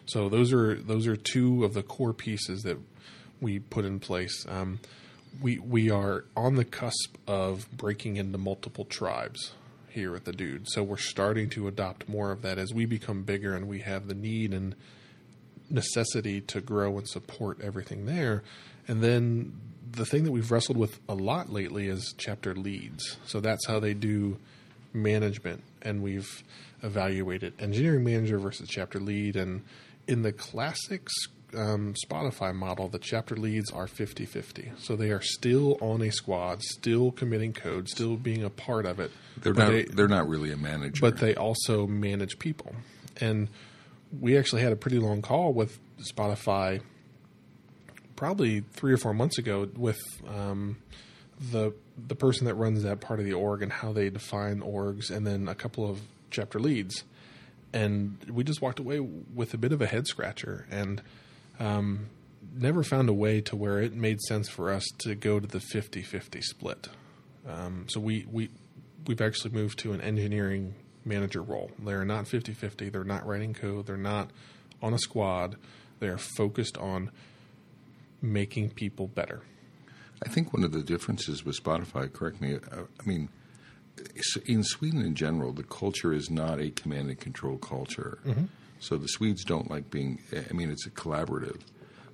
[0.05, 2.77] So those are those are two of the core pieces that
[3.39, 4.45] we put in place.
[4.49, 4.79] Um,
[5.41, 9.53] we we are on the cusp of breaking into multiple tribes
[9.91, 10.67] here at the Dude.
[10.69, 14.07] So we're starting to adopt more of that as we become bigger and we have
[14.07, 14.75] the need and
[15.69, 18.43] necessity to grow and support everything there.
[18.87, 19.53] And then
[19.91, 23.17] the thing that we've wrestled with a lot lately is chapter leads.
[23.25, 24.37] So that's how they do
[24.93, 25.63] management.
[25.81, 26.43] And we've
[26.83, 29.35] evaluated engineering manager versus chapter lead.
[29.35, 29.63] And
[30.07, 31.13] in the classics
[31.55, 34.71] um, Spotify model, the chapter leads are 50 50.
[34.77, 38.99] So they are still on a squad, still committing code, still being a part of
[38.99, 39.11] it.
[39.37, 39.71] They're not.
[39.71, 41.01] they- They, are not really a manager.
[41.01, 42.75] but they also manage people.
[43.19, 43.49] And
[44.19, 46.81] we actually had a pretty long call with Spotify
[48.15, 50.77] probably three or four months ago with um,
[51.51, 51.73] the
[52.07, 55.25] the person that runs that part of the org and how they define orgs, and
[55.27, 57.03] then a couple of chapter leads.
[57.73, 61.01] And we just walked away with a bit of a head scratcher and
[61.61, 62.09] um,
[62.53, 65.59] never found a way to where it made sense for us to go to the
[65.59, 66.89] 50 50 split.
[67.47, 68.49] Um, so we, we,
[69.07, 71.71] we've actually moved to an engineering manager role.
[71.79, 74.31] They're not 50 50, they're not writing code, they're not
[74.81, 75.55] on a squad,
[75.99, 77.11] they're focused on
[78.21, 79.41] making people better.
[80.23, 83.29] I think one of the differences with Spotify, correct me, uh, I mean,
[84.45, 88.19] in Sweden in general, the culture is not a command and control culture.
[88.25, 88.45] Mm-hmm.
[88.81, 91.61] So the Swedes don't like being, I mean, it's a collaborative.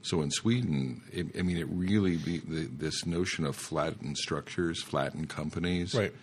[0.03, 4.83] So in Sweden, it, I mean, it really, the, the, this notion of flattened structures,
[4.83, 6.13] flattened companies, Right.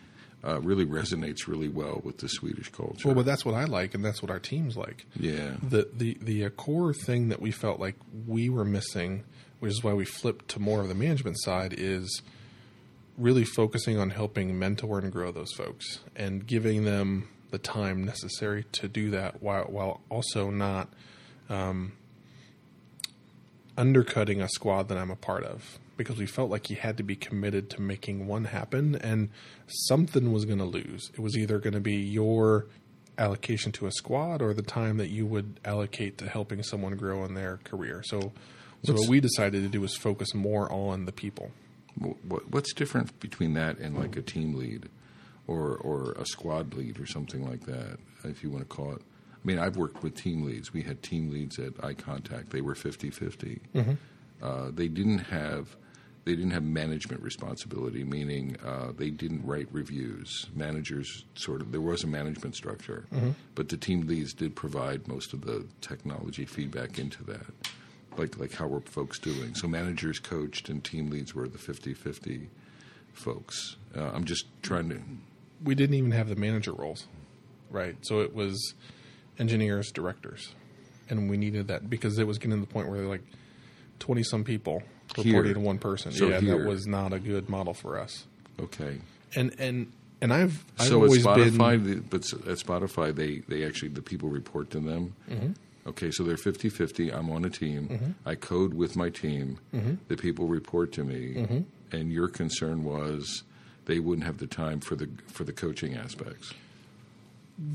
[0.47, 3.09] uh, really resonates really well with the Swedish culture.
[3.09, 5.07] Well, but that's what I like, and that's what our team's like.
[5.19, 5.55] yeah.
[5.63, 9.25] The the the uh, core thing that we felt like we were missing,
[9.61, 12.23] which is why we flipped to more of the management side, is
[13.17, 18.64] really focusing on helping mentor and grow those folks and giving them the time necessary
[18.73, 20.88] to do that, while while also not
[21.49, 21.93] um,
[23.79, 25.79] undercutting a squad that I'm a part of.
[25.97, 29.29] Because we felt like you had to be committed to making one happen, and
[29.69, 31.12] something was going to lose.
[31.14, 32.67] It was either going to be your
[33.17, 37.25] allocation to a squad or the time that you would allocate to helping someone grow
[37.25, 38.03] in their career.
[38.05, 38.33] So,
[38.83, 41.53] so what we decided to do was focus more on the people.
[42.51, 44.88] What's different between that and like a team lead
[45.47, 49.03] or or a squad lead or something like that, if you want to call it?
[49.03, 50.73] I mean, I've worked with team leads.
[50.73, 52.49] We had team leads at iContact.
[52.51, 53.61] They were 50 50.
[54.43, 55.77] Uh, they didn't have.
[56.25, 60.47] They didn't have management responsibility, meaning uh, they didn't write reviews.
[60.55, 63.05] Managers sort of there was a management structure,
[63.55, 67.45] but the team leads did provide most of the technology feedback into that
[68.17, 69.55] like like how were folks doing.
[69.55, 72.47] So managers coached and team leads were the 50-50
[73.13, 73.77] folks.
[73.97, 75.01] Uh, I'm just trying to.
[75.62, 77.07] We didn't even have the manager roles,
[77.71, 77.97] right?
[78.03, 78.75] So it was
[79.38, 80.55] engineers, directors,
[81.09, 83.25] and we needed that because it was getting to the point where they're like
[83.99, 84.83] twenty some people
[85.17, 85.27] Here.
[85.27, 86.12] reporting to one person.
[86.12, 86.59] So yeah, here.
[86.59, 88.27] that was not a good model for us.
[88.61, 88.99] Okay.
[89.35, 93.43] And and and I've I've so at always Spotify, been the, but at Spotify, they
[93.49, 95.14] they actually the people report to them.
[95.31, 95.53] Mm-hmm.
[95.87, 97.14] Okay, so they're 50-50.
[97.14, 98.17] I'm on a team.
[98.25, 99.59] I code with my team.
[99.75, 99.97] Mm-hmm.
[100.09, 103.43] The people report to me, and your concern was
[103.87, 106.53] they wouldn't have the time for the for the coaching aspects.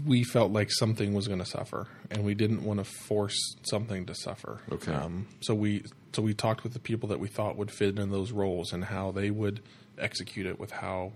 [0.05, 4.05] we felt like something was going to suffer, and we didn't want to force something
[4.07, 4.59] to suffer.
[4.71, 4.93] Okay.
[4.93, 8.11] Um, so we so we talked with the people that we thought would fit in
[8.11, 9.61] those roles and how they would
[9.97, 11.11] execute it with how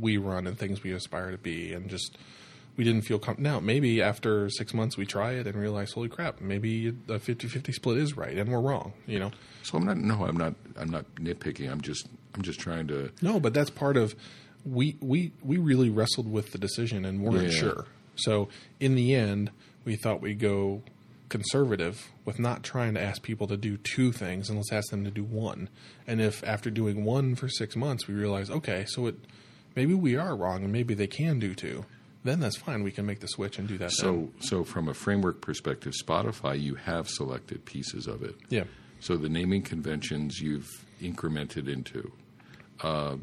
[0.00, 2.16] we run and things we aspire to be, and just
[2.76, 6.10] we didn't feel com- now maybe after six months we try it and realize holy
[6.10, 9.30] crap maybe a 50-50 split is right and we're wrong you know
[9.62, 9.96] So I'm not.
[9.96, 10.54] No, I'm not.
[10.76, 11.70] I'm not nitpicking.
[11.72, 12.06] I'm just.
[12.36, 13.10] I'm just trying to.
[13.22, 14.14] no but that's part of
[14.64, 17.58] we we we really wrestled with the decision and weren't Yeah.
[17.58, 17.84] sure
[18.16, 18.48] so
[18.80, 19.50] in the end
[19.84, 20.82] we thought we'd go
[21.28, 25.04] conservative with not trying to ask people to do two things and let's ask them
[25.04, 25.68] to do one
[26.06, 29.16] and if after doing one for six months we realize okay so it
[29.74, 31.84] maybe we are wrong and maybe they can do two
[32.24, 33.90] then that's fine we can make the switch and do that then.
[33.90, 38.34] So, so from a framework perspective, Spotify, you have selected pieces of it.
[38.48, 38.64] yeah
[38.98, 40.68] So the naming conventions you've
[41.00, 42.10] incremented into.
[42.82, 43.16] Uh,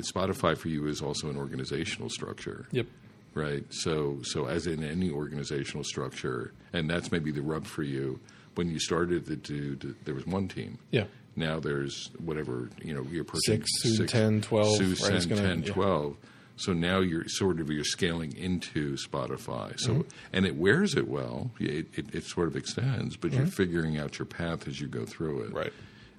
[0.00, 2.86] Spotify for you is also an organizational structure, yep
[3.34, 3.64] right?
[3.70, 8.20] So, so as in any organizational structure, and that's maybe the rub for you.
[8.56, 10.78] When you started the dude, there was one team.
[10.90, 11.04] yeah
[11.36, 13.02] Now there's whatever you know.
[13.10, 15.72] You're approaching Six, soon 10, 12, soon right, it's 10, gonna- 10, yeah.
[15.72, 16.16] 12.
[16.56, 19.80] So now you're sort of you're scaling into Spotify.
[19.80, 20.08] So Mm-hmm.
[20.34, 21.50] and it wears it well.
[21.58, 23.50] It, it, it sort of extends, but you're Mm-hmm.
[23.50, 25.52] figuring out your path as you go through it.
[25.54, 25.72] right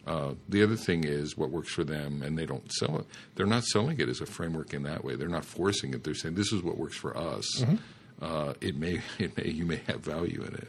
[0.05, 3.05] Uh, the other thing is what works for them, and they don't sell it.
[3.35, 5.15] They're not selling it as a framework in that way.
[5.15, 6.03] They're not forcing it.
[6.03, 7.45] They're saying this is what works for us.
[7.61, 7.75] Mm-hmm.
[8.21, 10.67] Uh, it may, it may, you may have value in it.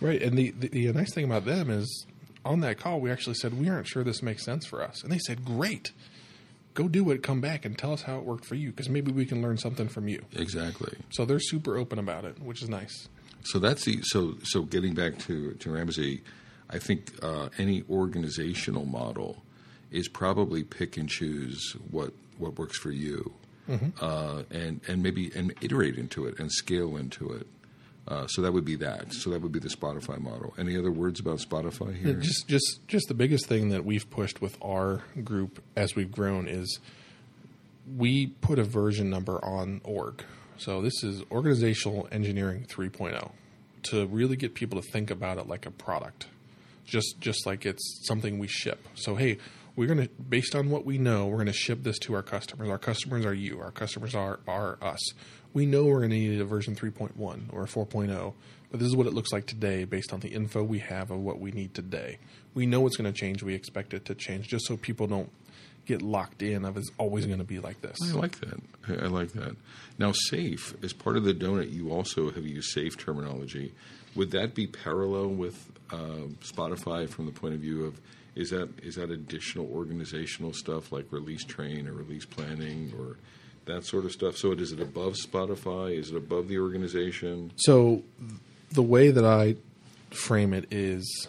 [0.00, 2.06] Right, and the, the the nice thing about them is
[2.44, 5.10] on that call we actually said we aren't sure this makes sense for us, and
[5.10, 5.92] they said great,
[6.74, 9.12] go do it, come back and tell us how it worked for you because maybe
[9.12, 10.22] we can learn something from you.
[10.34, 10.98] Exactly.
[11.10, 13.08] So they're super open about it, which is nice.
[13.44, 16.22] So that's the so so getting back to to Ramsey,
[16.74, 19.42] I think uh, any organizational model
[19.90, 23.32] is probably pick and choose what what works for you,
[24.00, 27.46] uh, and and maybe and iterate into it and scale into it.
[28.06, 29.14] Uh, so that would be that.
[29.14, 30.52] So that would be the Spotify model.
[30.58, 32.14] Any other words about Spotify here?
[32.14, 36.48] Just just just the biggest thing that we've pushed with our group as we've grown
[36.48, 36.80] is
[37.96, 40.24] we put a version number on org.
[40.56, 43.30] So this is organizational engineering 3.0
[43.84, 46.26] to really get people to think about it like a product.
[46.84, 48.86] Just just like it's something we ship.
[48.94, 49.38] So hey,
[49.76, 52.22] we're going to based on what we know, we're going to ship this to our
[52.22, 52.68] customers.
[52.68, 53.60] Our customers are you.
[53.60, 55.00] Our customers are are us.
[55.52, 58.34] We know we're going to need a version 3.1 or a 4.0,
[58.70, 61.20] but this is what it looks like today based on the info we have of
[61.20, 62.18] what we need today.
[62.54, 63.42] We know it's going to change.
[63.42, 65.30] We expect it to change just so people don't
[65.86, 67.96] get locked in of it's always going to be like this.
[68.02, 68.60] I like that.
[68.88, 69.56] I I like that.
[69.98, 73.72] Now, safe as part of the donut, you also have used safe terminology.
[74.16, 78.00] Would that be parallel with uh, Spotify from the point of view of
[78.34, 83.16] is that is that additional organizational stuff like release train or release planning or
[83.66, 84.36] that sort of stuff?
[84.36, 85.96] So, is it above Spotify?
[85.96, 87.52] Is it above the organization?
[87.56, 88.02] So
[88.70, 89.56] the way that I
[90.10, 91.28] frame it is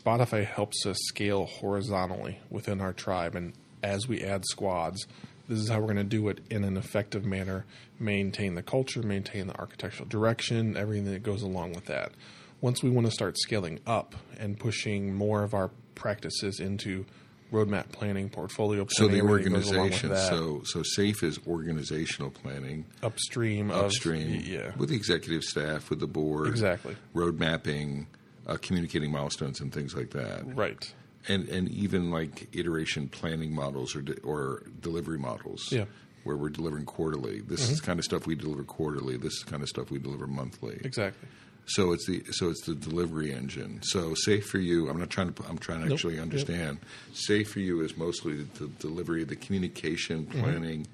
[0.00, 5.06] Spotify helps us scale horizontally within our tribe and as we add squads,
[5.52, 7.64] this is how we're going to do it in an effective manner,
[7.98, 12.12] maintain the culture, maintain the architectural direction, everything that goes along with that.
[12.60, 17.04] Once we want to start scaling up and pushing more of our practices into
[17.52, 18.88] roadmap planning, portfolio planning.
[18.94, 20.36] So the everything goes along with organization.
[20.38, 26.00] So so safe is organizational planning upstream, of- upstream yeah, with the executive staff, with
[26.00, 28.06] the board, exactly, road mapping,
[28.46, 30.56] uh, communicating milestones, and things like that.
[30.56, 30.94] right.
[31.28, 35.70] And and even like iteration planning models or de- or delivery models.
[35.70, 35.84] Yeah.
[36.24, 37.40] Where we're delivering quarterly.
[37.40, 37.74] This is mm-hmm.
[37.76, 39.16] the kind of stuff we deliver quarterly.
[39.16, 40.80] This is the kind of stuff we deliver monthly.
[40.84, 41.28] Exactly.
[41.66, 43.80] So it's the so it's the delivery engine.
[43.82, 44.88] So safe for you.
[44.88, 45.44] I'm not trying to.
[45.48, 45.96] I'm trying to Nope.
[45.96, 46.22] actually Yep.
[46.22, 46.78] understand.
[47.12, 50.40] Safe for you is mostly the, the delivery, the communication, mm-hmm.
[50.40, 50.86] planning,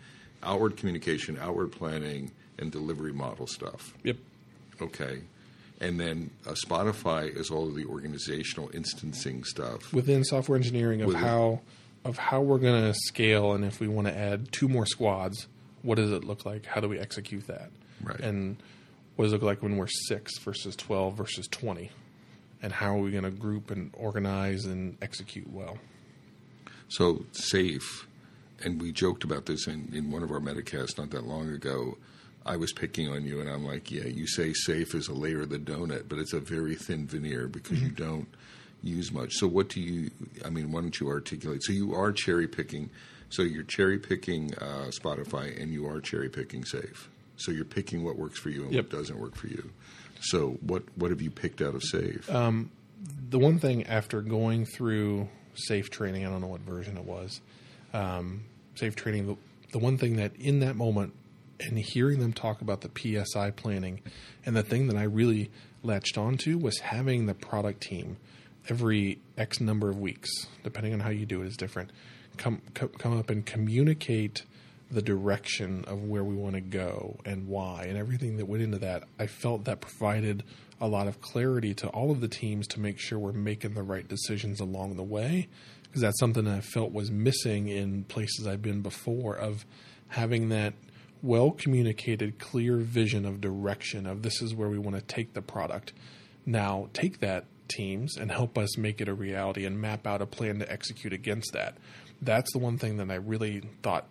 [0.43, 3.95] outward communication, outward planning, and delivery model stuff.
[4.05, 4.17] Yep.
[4.81, 5.23] Okay.
[5.81, 9.93] And then uh, Spotify is all of the organizational instancing stuff.
[9.93, 11.61] within software engineering of Within- how
[12.05, 15.47] of how we're going to scale and if we want to add two more squads
[15.83, 17.71] what does it look like how do we execute that
[18.03, 18.21] Right.
[18.21, 18.57] and
[19.17, 21.91] what does it look like when we're 6 versus 12 versus 20
[22.63, 25.77] and how are we going to group and organize and execute well
[26.89, 28.07] So safe,
[28.65, 31.99] and we joked about this in, in one of our metacasts not that long ago.
[32.47, 35.43] I was picking on you, and I'm like, yeah, you say safe is a layer
[35.43, 38.29] of the donut, but it's a very thin veneer because you don't
[38.83, 39.35] use much.
[39.35, 40.11] So what do you?
[40.45, 41.63] I mean, why don't you articulate?
[41.63, 42.91] So you are cherry picking.
[43.31, 47.11] So you're cherry picking uh, Spotify, and you are cherry picking safe.
[47.37, 48.85] So you're picking what works for you and Yep.
[48.85, 49.71] what doesn't work for you.
[50.21, 52.29] So what what have you picked out of safe?
[53.31, 57.41] the one thing after going through safe training, I don't know what version it was,
[57.93, 58.43] um,
[58.75, 59.37] safe training, the,
[59.73, 61.13] the one thing that in that moment
[61.61, 62.91] and hearing them talk about the
[63.25, 64.01] PSI planning,
[64.45, 65.51] and the thing that I really
[65.83, 68.17] latched onto was having the product team
[68.69, 71.91] every X number of weeks, depending on how you do it, is different.
[72.37, 74.45] Come come, up and communicate
[74.91, 78.79] the direction of where we want to go and why and everything that went into
[78.79, 80.45] that, I felt that provided
[80.81, 83.83] a lot of clarity to all of the teams to make sure we're making the
[83.83, 85.49] right decisions along the way.
[85.83, 89.65] Because that's something that I felt was missing in places I've been before of
[90.09, 90.75] having that
[91.23, 95.43] well communicated, clear vision of direction of this is where we want to take the
[95.43, 95.93] product.
[96.47, 100.27] Now, take that teams and help us make it a reality and map out a
[100.27, 101.77] plan to execute against that.
[102.21, 104.07] That's the one thing that I really thought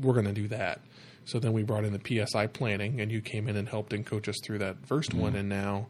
[0.00, 0.80] we're going to do that.
[1.24, 4.06] So then we brought in the PSI planning, and you came in and helped and
[4.06, 5.30] coach us through that 1st one.
[5.30, 5.38] Mm-hmm.
[5.38, 5.86] And now,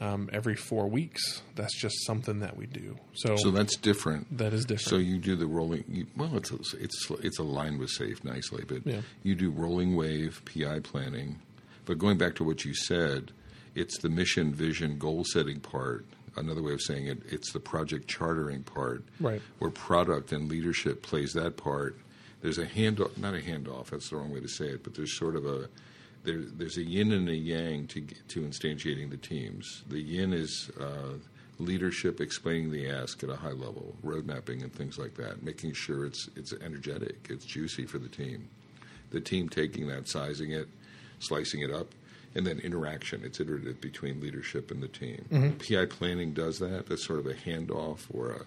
[0.00, 2.96] um, every four weeks, that's just something that we do.
[3.14, 4.36] So, So that's different.
[4.38, 4.88] that is different.
[4.88, 5.84] So you do the rolling.
[5.88, 9.02] You, well, it's it's it's aligned with safe nicely, but Yeah.
[9.22, 11.40] you do rolling wave PI planning.
[11.84, 13.32] But going back to what you said,
[13.74, 16.04] it's the mission, vision, goal setting part.
[16.36, 19.42] Another way of saying it, it's the project chartering part, Right.
[19.58, 21.96] Where product and leadership plays that part.
[22.40, 23.90] There's a handoff, not a handoff.
[23.90, 25.68] That's the wrong way to say it, but there's sort of a
[26.24, 29.82] there, there's a yin and a yang to to instantiating the teams.
[29.88, 31.18] The yin is uh,
[31.58, 35.72] leadership explaining the ask at a high level, road mapping and things like that, making
[35.72, 38.48] sure it's it's energetic, it's juicy for the team.
[39.10, 40.68] The team taking that, sizing it,
[41.18, 41.94] slicing it up,
[42.34, 43.22] and then interaction.
[43.24, 45.24] It's iterative between leadership and the team.
[45.58, 46.86] PI planning does that.
[46.88, 48.44] That's sort of a handoff or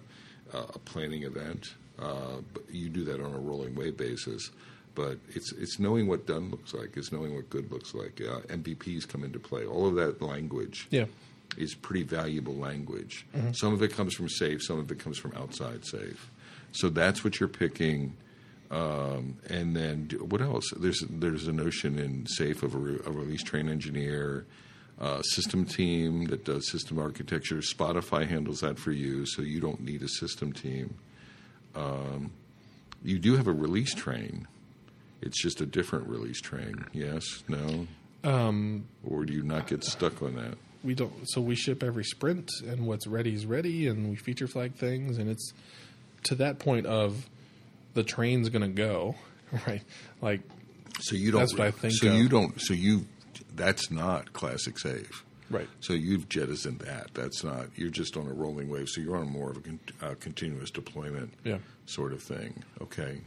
[0.52, 1.74] a, a planning event.
[1.98, 4.50] Uh, but you do that on a rolling wave basis.
[4.96, 6.96] But it's it's knowing what done looks like.
[6.96, 8.20] It's knowing what good looks like.
[8.20, 9.64] Uh, MVPs come into play.
[9.64, 11.04] All of that language yeah.
[11.56, 13.26] is pretty valuable language.
[13.36, 13.52] Mm-hmm.
[13.52, 16.30] Some of it comes from safe, some of it comes from outside safe.
[16.72, 18.16] So that's what you're picking.
[18.70, 20.64] Um, and then what else?
[20.76, 24.46] There's there's a notion in safe of a, re- a release train engineer,
[25.00, 27.56] uh, system team that does system architecture.
[27.56, 30.94] Spotify handles that for you, so you don't need a system team.
[31.74, 32.32] Um,
[33.04, 34.48] you do have a release train.
[35.26, 36.84] It's just a different release train.
[36.92, 37.86] Yes, no,
[38.24, 40.56] Um, or do you not get stuck on that?
[40.84, 44.46] we don't so we ship every sprint and what's ready is ready and we feature
[44.46, 45.52] flag things and it's
[46.22, 47.28] to that point of
[47.94, 49.16] the train's going to go
[49.66, 49.82] right
[50.22, 50.42] like
[51.00, 51.40] So you don't.
[51.40, 52.14] That's what I think So of.
[52.14, 52.60] you don't.
[52.60, 53.06] So you.
[53.56, 55.24] That's not classic safe.
[55.50, 57.10] right So you've jettisoned that.
[57.14, 57.66] That's not.
[57.74, 58.88] You're just on a rolling wave.
[58.88, 62.62] So you're on more of a con, uh, continuous deployment yeah sort of thing.
[62.82, 63.22] Okay.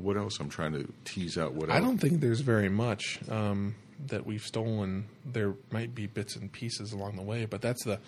[0.00, 0.38] What else?
[0.40, 1.54] I'm trying to tease out.
[1.54, 1.84] What i else.
[1.84, 3.74] don't think there's very much um,
[4.06, 7.98] that we've stolen there might be bits and pieces along the way but that's the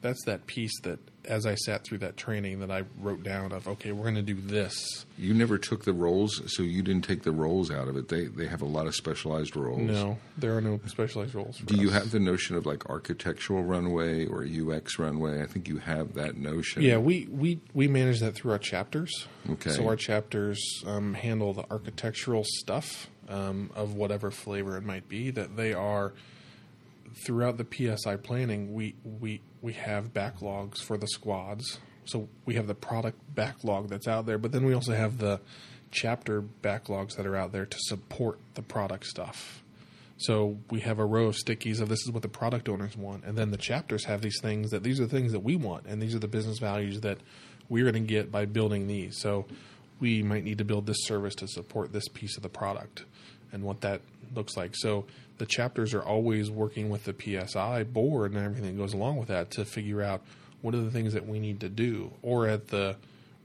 [0.00, 3.66] that's that piece that as i sat through that training that i wrote down of
[3.68, 7.22] okay we're going to do this You never took the roles, so you didn't take
[7.24, 8.08] the roles out of it.
[8.08, 9.80] They they have a lot of specialized roles.
[9.80, 14.26] no there are no specialized roles Do you have the notion of like architectural runway
[14.26, 15.42] or UX runway?
[15.42, 16.82] I think you have that notion.
[16.82, 19.26] Yeah, we, we, we manage that through our chapters.
[19.50, 19.70] Okay.
[19.70, 25.30] So our chapters um, handle the architectural stuff um, of whatever flavor it might be.
[25.30, 26.12] That they are
[27.24, 27.66] throughout the
[27.96, 28.74] PSI planning.
[28.74, 31.78] We we we have backlogs for the squads.
[32.04, 35.40] So we have the product backlog that's out there, but then we also have the
[35.90, 39.62] chapter backlogs that are out there to support the product stuff.
[40.16, 43.24] So we have a row of stickies of this is what the product owners want,
[43.24, 45.86] and then the chapters have these things that these are the things that we want,
[45.86, 47.18] and these are the business values that
[47.68, 49.20] we're going to get by building these.
[49.20, 49.46] So
[50.00, 53.04] we might need to build this service to support this piece of the product,
[53.52, 54.00] and what that
[54.34, 54.74] looks like.
[54.74, 55.06] So
[55.38, 59.28] the chapters are always working with the PSI board and everything that goes along with
[59.28, 60.22] that to figure out
[60.60, 62.96] what are the things that we need to do, or at the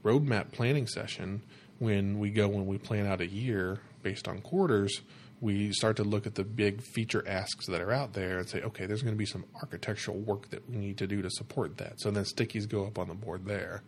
[0.04, 1.42] roadmap planning session
[1.78, 5.00] when we go when we plan out a year based on quarters
[5.40, 8.62] we start to look at the big feature asks that are out there and say
[8.62, 11.76] okay there's going to be some architectural work that we need to do to support
[11.76, 12.00] that.
[12.00, 13.82] So then stickies go up on the board there.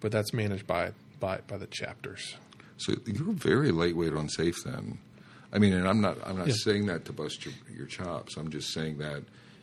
[0.00, 2.36] But that's managed by by by the chapters.
[2.76, 4.98] So you're very lightweight on safe then.
[5.52, 6.54] I mean, and I'm not I'm not Yeah.
[6.56, 8.36] saying that to bust your, your chops.
[8.36, 9.22] I'm just saying that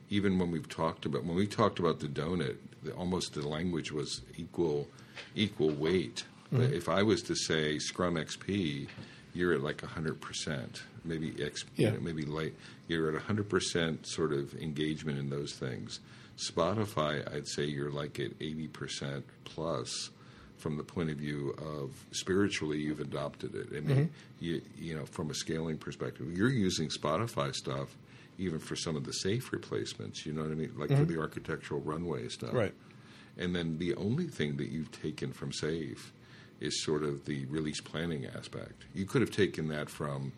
[0.09, 3.91] even when we've talked about when we talked about the donut, the, almost the language
[3.91, 4.87] was equal
[5.35, 6.23] equal weight.
[6.51, 6.73] But mm-hmm.
[6.73, 8.87] if I was to say Scrum XP,
[9.33, 11.91] you're at like hundred percent, maybe X, you Yeah.
[11.93, 12.53] know, maybe light.
[12.87, 15.99] You're at hundred percent sort of engagement in those things.
[16.37, 20.09] Spotify, I'd say you're like at eighty percent plus
[20.59, 23.67] from the point of view of spiritually you've adopted it.
[23.75, 24.05] I mean, mm-hmm.
[24.39, 27.97] you you know, from a scaling perspective, you're using Spotify stuff
[28.37, 30.25] even for some of the safe replacements.
[30.25, 30.73] You know what I mean?
[30.77, 31.13] Like for mm-hmm.
[31.13, 32.73] the architectural runway stuff, Right.
[33.37, 36.11] And then the only thing that you've taken from safe
[36.59, 38.85] is sort of the release planning aspect.
[38.93, 40.33] You could have taken that from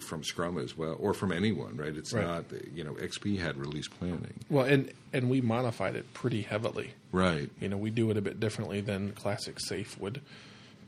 [0.00, 1.96] from Scrum as well, or from anyone, right?
[1.96, 2.24] It's Right.
[2.26, 6.90] not you know XP had release planning, well and and we modified it pretty heavily
[7.12, 7.50] right?
[7.60, 10.20] you know we do it a bit differently than classic safe would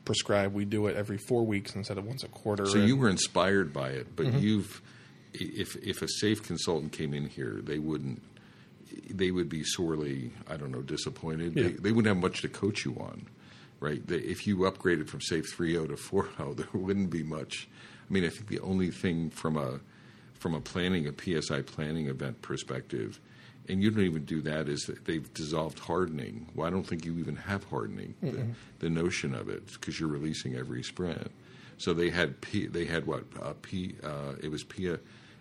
[0.05, 0.53] prescribe.
[0.55, 2.65] we do it every four weeks instead of once a quarter.
[2.67, 4.39] So And- you were inspired by it, but Mm-hmm.
[4.39, 4.83] you've
[5.35, 8.23] if if a safe consultant came in here, they wouldn't
[9.11, 11.55] they would be sorely I don't know disappointed.
[11.57, 11.63] Yeah.
[11.65, 13.27] They, they wouldn't have much to coach you on,
[13.81, 14.05] right?
[14.07, 17.69] They, if you upgraded from Safe 3.0 to 4.0, there wouldn't be much.
[18.09, 19.81] I mean, I think the only thing from a
[20.35, 23.19] from a planning a PSI planning event perspective.
[23.71, 24.67] And you don't even do that.
[24.69, 26.47] Is that they've dissolved hardening?
[26.55, 28.15] Well, I don't think you even have hardening.
[28.23, 28.47] The,
[28.79, 31.31] the notion of it, because you're releasing every sprint.
[31.77, 32.67] So they had P.
[32.67, 33.25] They had what?
[33.43, 33.95] Uh, P.
[34.03, 34.87] Uh, it was P.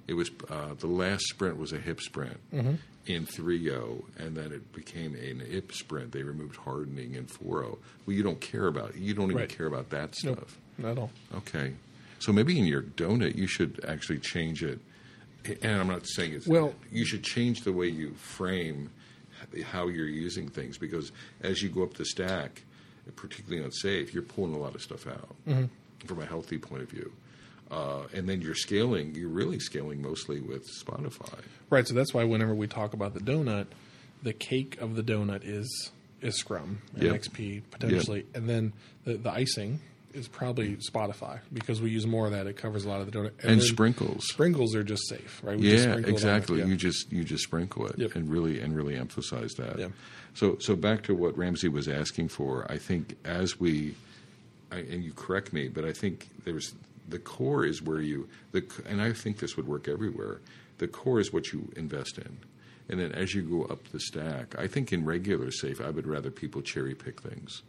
[0.07, 4.73] It was uh, the last sprint was a hip sprint in 3.0, and then it
[4.73, 6.11] became an IP sprint.
[6.11, 7.39] They removed hardening in 4.0.
[7.45, 8.97] Well, you don't care about.
[8.97, 9.49] You don't even Right.
[9.49, 10.57] care about that Nope, stuff.
[10.77, 11.11] not at all.
[11.37, 11.73] Okay,
[12.19, 14.79] so maybe in your donut you should actually change it.
[15.61, 18.89] And I'm not saying it's Well- You should change the way you frame
[19.65, 21.11] how you're using things because
[21.41, 22.63] as you go up the stack,
[23.15, 25.35] particularly on safe, you're pulling a lot of stuff out
[26.05, 27.11] from a healthy point of view.
[27.69, 29.13] Uh, and then you're scaling.
[29.15, 31.39] You're really scaling mostly with Spotify.
[31.69, 33.67] Right, so that's why whenever we talk about the donut,
[34.23, 35.91] the cake of the donut is
[36.21, 37.15] is Scrum and Yep.
[37.21, 38.73] XP potentially, and then
[39.05, 39.79] the, the icing
[40.17, 42.47] is probably Spotify because we use more of that.
[42.47, 44.27] It covers a lot of the donut And then sprinkles.
[44.27, 45.57] Sprinkles are just safe, right?
[45.57, 46.59] We just yeah, sprinkle it on it, exactly.
[46.59, 46.65] yeah.
[46.65, 48.15] You just you just sprinkle it Yep.
[48.15, 49.79] and really and really emphasize that.
[49.79, 49.87] Yeah.
[50.33, 52.65] So so back to what Ramsey was asking for.
[52.69, 53.95] I think as we,
[54.71, 56.73] I, and you correct me, but I think there's
[57.07, 60.41] the core is where you the and I think this would work everywhere.
[60.79, 62.37] The core is what you invest in.
[62.89, 66.07] And then as you go up the stack, I think in regular safe, I would
[66.07, 67.63] rather people cherry pick things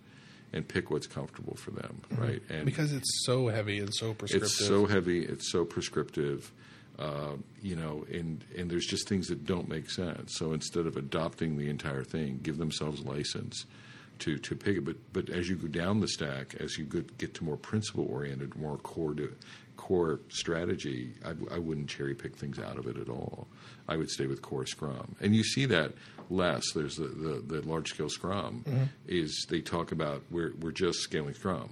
[0.53, 2.43] and pick what's comfortable for them, right?
[2.49, 4.47] And because it's so heavy and so prescriptive.
[4.47, 5.25] it's so heavy.
[5.25, 6.53] It's so prescriptive.
[6.99, 10.37] Uh, you know, and and there's just things that don't make sense.
[10.37, 13.67] So instead of adopting the entire thing, give themselves license
[14.21, 14.85] to to pick it.
[14.85, 18.07] But but as you go down the stack, as you get, get to more principle
[18.11, 19.33] oriented, more core to
[19.79, 23.47] core strategy, I, I wouldn't cherry pick things out of it at all.
[23.89, 25.93] I would stay with core Scrum, and you see that
[26.29, 26.65] less.
[26.75, 28.85] There's the the, the large scale Scrum mm-hmm.
[29.07, 31.71] is they talk about we're we're just scaling Scrum.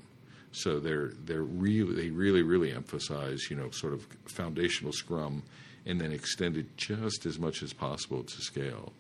[0.53, 5.43] So they're they're really they really really emphasize you know sort of foundational Scrum,
[5.85, 8.95] and then extend it just as much as possible to scale.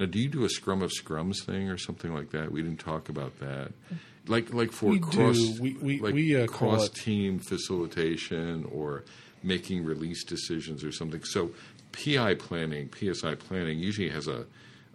[0.00, 2.50] Now, do you do a Scrum of Scrums thing or something like that?
[2.50, 3.68] We didn't talk about that.
[3.68, 3.94] Mm-hmm.
[4.28, 9.04] Like like for We cross we, we, like we, uh, cross team facilitation or
[9.42, 11.22] making release decisions or something.
[11.24, 11.50] So
[11.92, 14.46] PI planning, PSI planning usually has a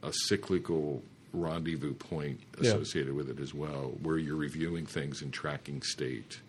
[0.04, 1.04] a cyclical
[1.34, 2.72] rendezvous point Yeah.
[2.72, 6.40] associated with it as well, where you're reviewing things and tracking state.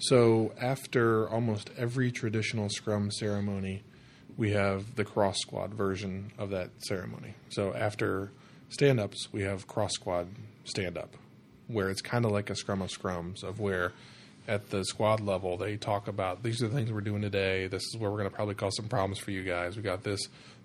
[0.00, 3.84] So after almost every traditional Scrum ceremony,
[4.36, 7.34] we have the cross squad version of that ceremony.
[7.50, 8.32] So after
[8.68, 10.28] stand ups, we have cross squad
[10.64, 11.16] stand up,
[11.72, 13.92] where it's kind of like a Scrum of Scrums, of where
[14.48, 17.66] at the squad level they talk about these are the things we're doing today.
[17.68, 19.76] This is where we're going to probably cause some problems for you guys.
[19.76, 20.20] We got this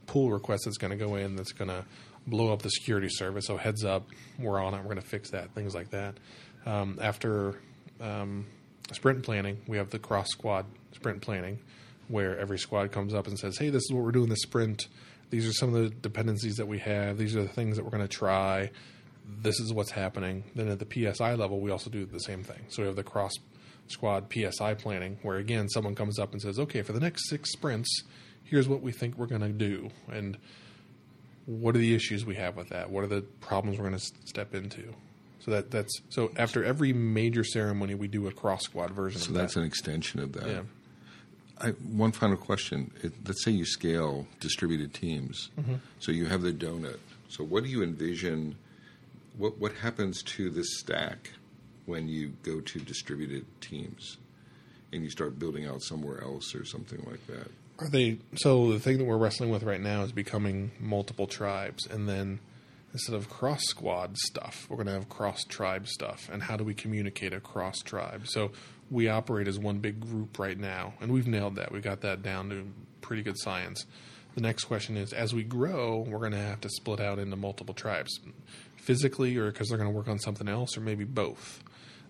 [0.07, 1.85] pull request that's going to go in that's going to
[2.25, 3.45] blow up the security service.
[3.45, 4.07] So heads up,
[4.39, 4.77] we're on it.
[4.77, 5.53] We're going to fix that.
[5.53, 6.15] Things like that.
[6.65, 7.59] Um, after
[8.01, 8.45] um,
[8.91, 11.59] sprint planning, we have the cross squad sprint planning,
[12.07, 14.87] where every squad comes up and says, "Hey, this is what we're doing this sprint.
[15.29, 17.17] These are some of the dependencies that we have.
[17.17, 18.71] These are the things that we're going to try.
[19.27, 22.61] This is what's happening." Then at the PSI level, we also do the same thing.
[22.69, 23.33] So we have the cross
[23.87, 27.51] squad PSI planning, where again, someone comes up and says, "Okay, for the next six
[27.51, 28.03] sprints,
[28.43, 30.37] here's what we think we're going to do," and
[31.45, 32.89] what are the issues we have with that?
[32.89, 34.93] What are the problems we're going to step into?
[35.39, 39.31] So that that's so after every major ceremony, we do a cross squad version So
[39.31, 39.61] that's that.
[39.61, 40.47] an extension of that.
[40.47, 40.61] yeah.
[41.59, 42.91] I, one final question.
[43.01, 45.49] It, let's say you scale distributed teams.
[45.59, 45.75] Mm-hmm.
[45.99, 46.99] So you have the donut.
[47.29, 48.57] So what do you envision?
[49.37, 51.31] What what happens to this stack
[51.85, 54.17] when you go to distributed teams
[54.91, 57.51] and you start building out somewhere else or something like that?
[57.79, 61.85] Are they so the thing that we're wrestling with right now is becoming multiple tribes
[61.85, 62.39] and then
[62.93, 66.63] instead of cross squad stuff, we're going to have cross tribe stuff and how do
[66.63, 68.27] we communicate across tribe?
[68.27, 68.51] So
[68.89, 71.71] we operate as one big group right now and we've nailed that.
[71.71, 72.65] We got that down to
[73.01, 73.85] pretty good science.
[74.33, 77.35] The next question is as we grow, we're going to have to split out into
[77.35, 78.19] multiple tribes
[78.87, 81.61] physically or because they're going to work on something else or maybe both.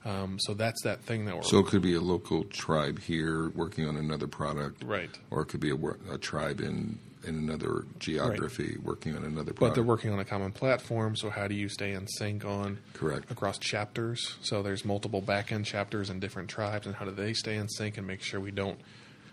[0.05, 3.49] Um, so that's that thing that we're So it could be a local tribe here
[3.49, 5.09] working on another product, right.
[5.31, 5.75] or it could be a,
[6.13, 9.59] a tribe in in another geography working on another Product.
[9.59, 12.77] But they're working on a common platform, so how do you stay in sync on
[12.93, 13.29] Correct.
[13.31, 14.37] across chapters?
[14.41, 17.97] So there's multiple backend chapters in different tribes, and how do they stay in sync
[17.97, 18.79] and make sure we don't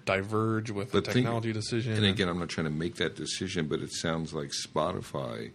[0.07, 1.93] diverge with But think- technology decision?
[1.93, 5.53] And again, I'm not trying to make that decision, but it sounds like Spotify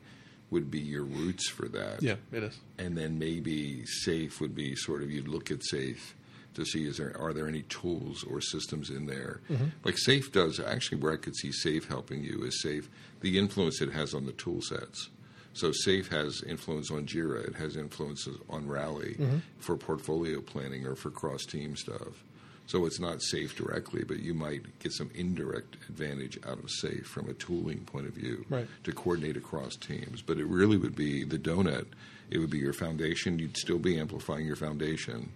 [0.51, 2.01] would be your roots for that.
[2.01, 2.57] Yeah, it is.
[2.77, 6.15] and then maybe safe would be sort of you'd look at safe
[6.55, 9.41] to see is there are there any tools or systems in there?
[9.49, 9.65] Mm-hmm.
[9.83, 12.89] Like safe does actually where i could see safe helping you is safe
[13.21, 15.09] the influence it has on the tool sets.
[15.53, 19.37] So safe has influence on jira it has influences on rally mm-hmm.
[19.59, 22.23] for portfolio planning or for cross team stuff
[22.69, 27.05] so it's not safe directly but you might get some indirect advantage out of safe
[27.07, 28.67] from a tooling point of view Right.
[28.83, 30.21] to coordinate across teams.
[30.21, 31.85] But it really would be the donut.
[32.29, 33.39] It would be your foundation.
[33.39, 35.31] You'd still be amplifying your foundation.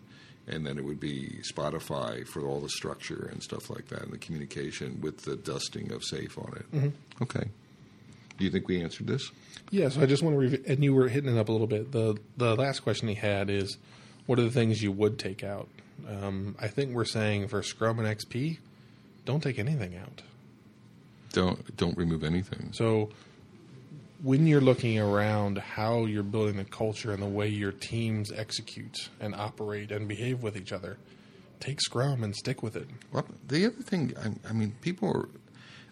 [0.47, 4.11] And then it would be Spotify for all the structure and stuff like that and
[4.11, 6.71] the communication with the dusting of safe on it.
[6.71, 7.23] Mm-hmm.
[7.23, 7.47] Okay.
[8.37, 9.31] Do you think we answered this?
[9.71, 11.91] Yes, I just want to review, and you were hitting it up a little bit.
[11.93, 13.77] The the last question he had is,
[14.25, 15.67] what are the things you would take out?
[16.07, 18.57] Um, I think we're saying for Scrum and XP,
[19.25, 20.21] don't take anything out.
[21.31, 22.69] Don't don't remove anything.
[22.73, 23.09] So
[24.21, 29.09] when you're looking around how you're building the culture and the way your teams execute
[29.19, 30.97] and operate and behave with each other,
[31.59, 32.87] take Scrum and stick with it.
[33.11, 35.29] Well, the other thing, I, I mean, people are.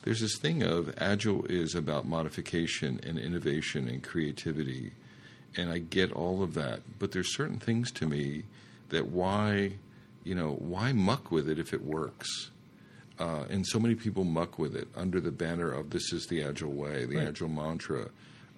[0.04, 4.94] There's this thing of agile is about modification and innovation and creativity,
[5.56, 6.80] and I get all of that.
[6.98, 8.44] But there's certain things to me
[8.90, 9.74] that why,
[10.24, 12.52] you know, why muck with it if it works?
[13.20, 16.42] Uh, and so many people muck with it under the banner of this is the
[16.44, 17.28] agile way, the Right.
[17.28, 18.10] agile mantra.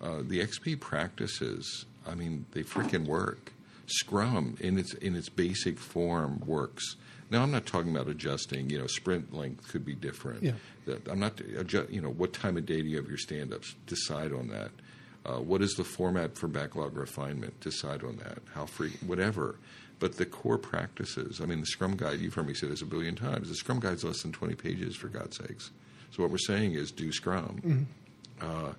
[0.02, 3.52] Uh, the XP practices, I mean, they freaking work.
[3.88, 6.96] Scrum in its in its basic form works.
[7.30, 8.70] Now I'm not talking about adjusting.
[8.70, 10.44] You know, sprint length could be different.
[10.44, 10.54] Yeah.
[10.86, 11.90] That- I'm not adjust.
[11.92, 13.76] You know, what time of day do you have your stand-ups?
[13.88, 14.72] Decide on that.
[15.26, 17.60] Uh, what is the format for backlog refinement?
[17.60, 18.40] Decide on that.
[18.54, 19.56] How free, whatever.
[20.04, 21.40] But the core practices.
[21.40, 22.20] I mean, the Scrum Guide.
[22.20, 23.48] You've heard me say this a billion times.
[23.48, 25.72] The Scrum Guide's less than 20 pages, for God's sakes.
[26.12, 27.88] So what we're saying is do Scrum.
[28.42, 28.74] Uh,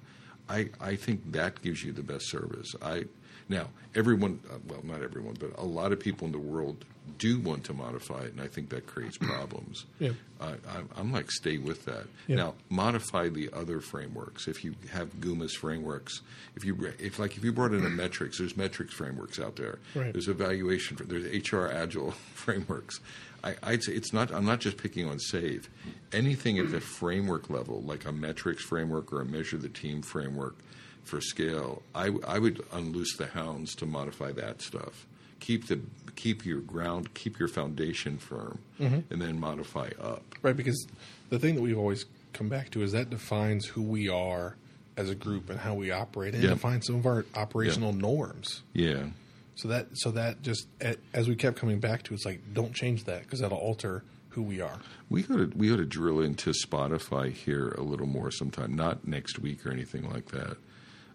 [0.51, 2.75] I I think that gives you the best service.
[2.83, 3.07] I
[3.49, 6.85] now everyone, uh, well, not everyone, but a lot of people in the world
[7.19, 9.85] do want to modify it, and I think that creates problems.
[9.99, 10.13] Yeah.
[10.41, 12.07] I, I, I'm like, stay with that.
[12.27, 12.37] Yeah.
[12.37, 14.49] Now, modify the other frameworks.
[14.49, 16.23] If you have GUMA's frameworks,
[16.57, 19.79] if you if like if you brought in a metrics, there's metrics frameworks out there.
[19.95, 20.13] Right.
[20.13, 20.99] There's evaluation.
[21.07, 23.01] There's HR Agile frameworks.
[23.43, 24.33] I, I'd say it's not.
[24.33, 25.71] I'm not just picking on Safe.
[26.15, 30.57] Anything at the framework level, like a metrics framework or a measure the team framework
[31.03, 35.07] for scale, I, I would unloose the hounds to modify that stuff.
[35.41, 35.81] Keep the
[36.17, 39.01] keep your ground, keep your foundation firm, mm-hmm.
[39.13, 40.23] and then modify up.
[40.43, 40.87] Right, because
[41.29, 44.57] the thing that we've always come back to is that defines who we are
[44.97, 46.51] as a group and how we operate, and Yeah.
[46.51, 48.63] defines some of our operational norms.
[48.73, 49.09] Yeah.
[49.57, 50.67] So that so that just
[51.13, 54.03] as we kept coming back to, it's like don't change that because that'll alter
[54.35, 54.79] who we are.
[55.09, 58.75] We got to we got to drill into Spotify here a little more sometime.
[58.75, 60.57] Not next week or anything like that,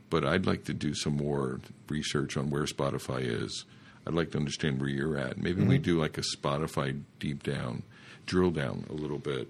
[0.09, 3.65] but I'd like to do some more research on where Spotify is.
[4.07, 5.37] I'd like to understand where you're at.
[5.37, 5.83] Maybe we mm-hmm.
[5.83, 7.83] do like a Spotify deep down,
[8.25, 9.49] drill down a little bit,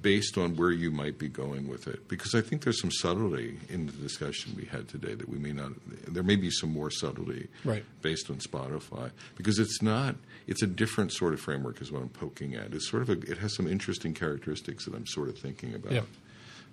[0.00, 2.08] based on where you might be going with it.
[2.08, 5.52] Because I think there's some subtlety in the discussion we had today that we may
[5.52, 5.72] not.
[6.06, 7.84] There may be some more subtlety Right.
[8.02, 10.16] based on Spotify because it's not.
[10.46, 12.72] It's a different sort of framework, is what I'm poking at.
[12.74, 13.12] It's sort of a.
[13.30, 15.92] It has some interesting characteristics that I'm sort of thinking about.
[15.92, 16.02] Yeah.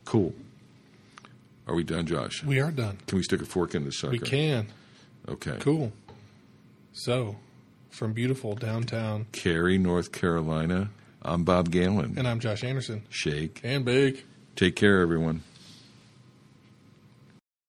[0.06, 0.34] Cool.
[1.68, 2.44] Are we done, Josh?
[2.44, 3.00] We are done.
[3.08, 4.12] Can we stick a fork in the sucker?
[4.12, 4.68] We can.
[5.28, 5.58] Okay.
[5.60, 5.92] Cool.
[6.94, 7.38] So,
[7.90, 10.90] from beautiful downtown, Cary, North Carolina.
[11.28, 12.16] I'm Bob Galen.
[12.18, 13.04] and I'm Josh Anderson.
[13.10, 13.60] Shake.
[13.64, 14.26] And bake.
[14.56, 15.42] Take care, everyone.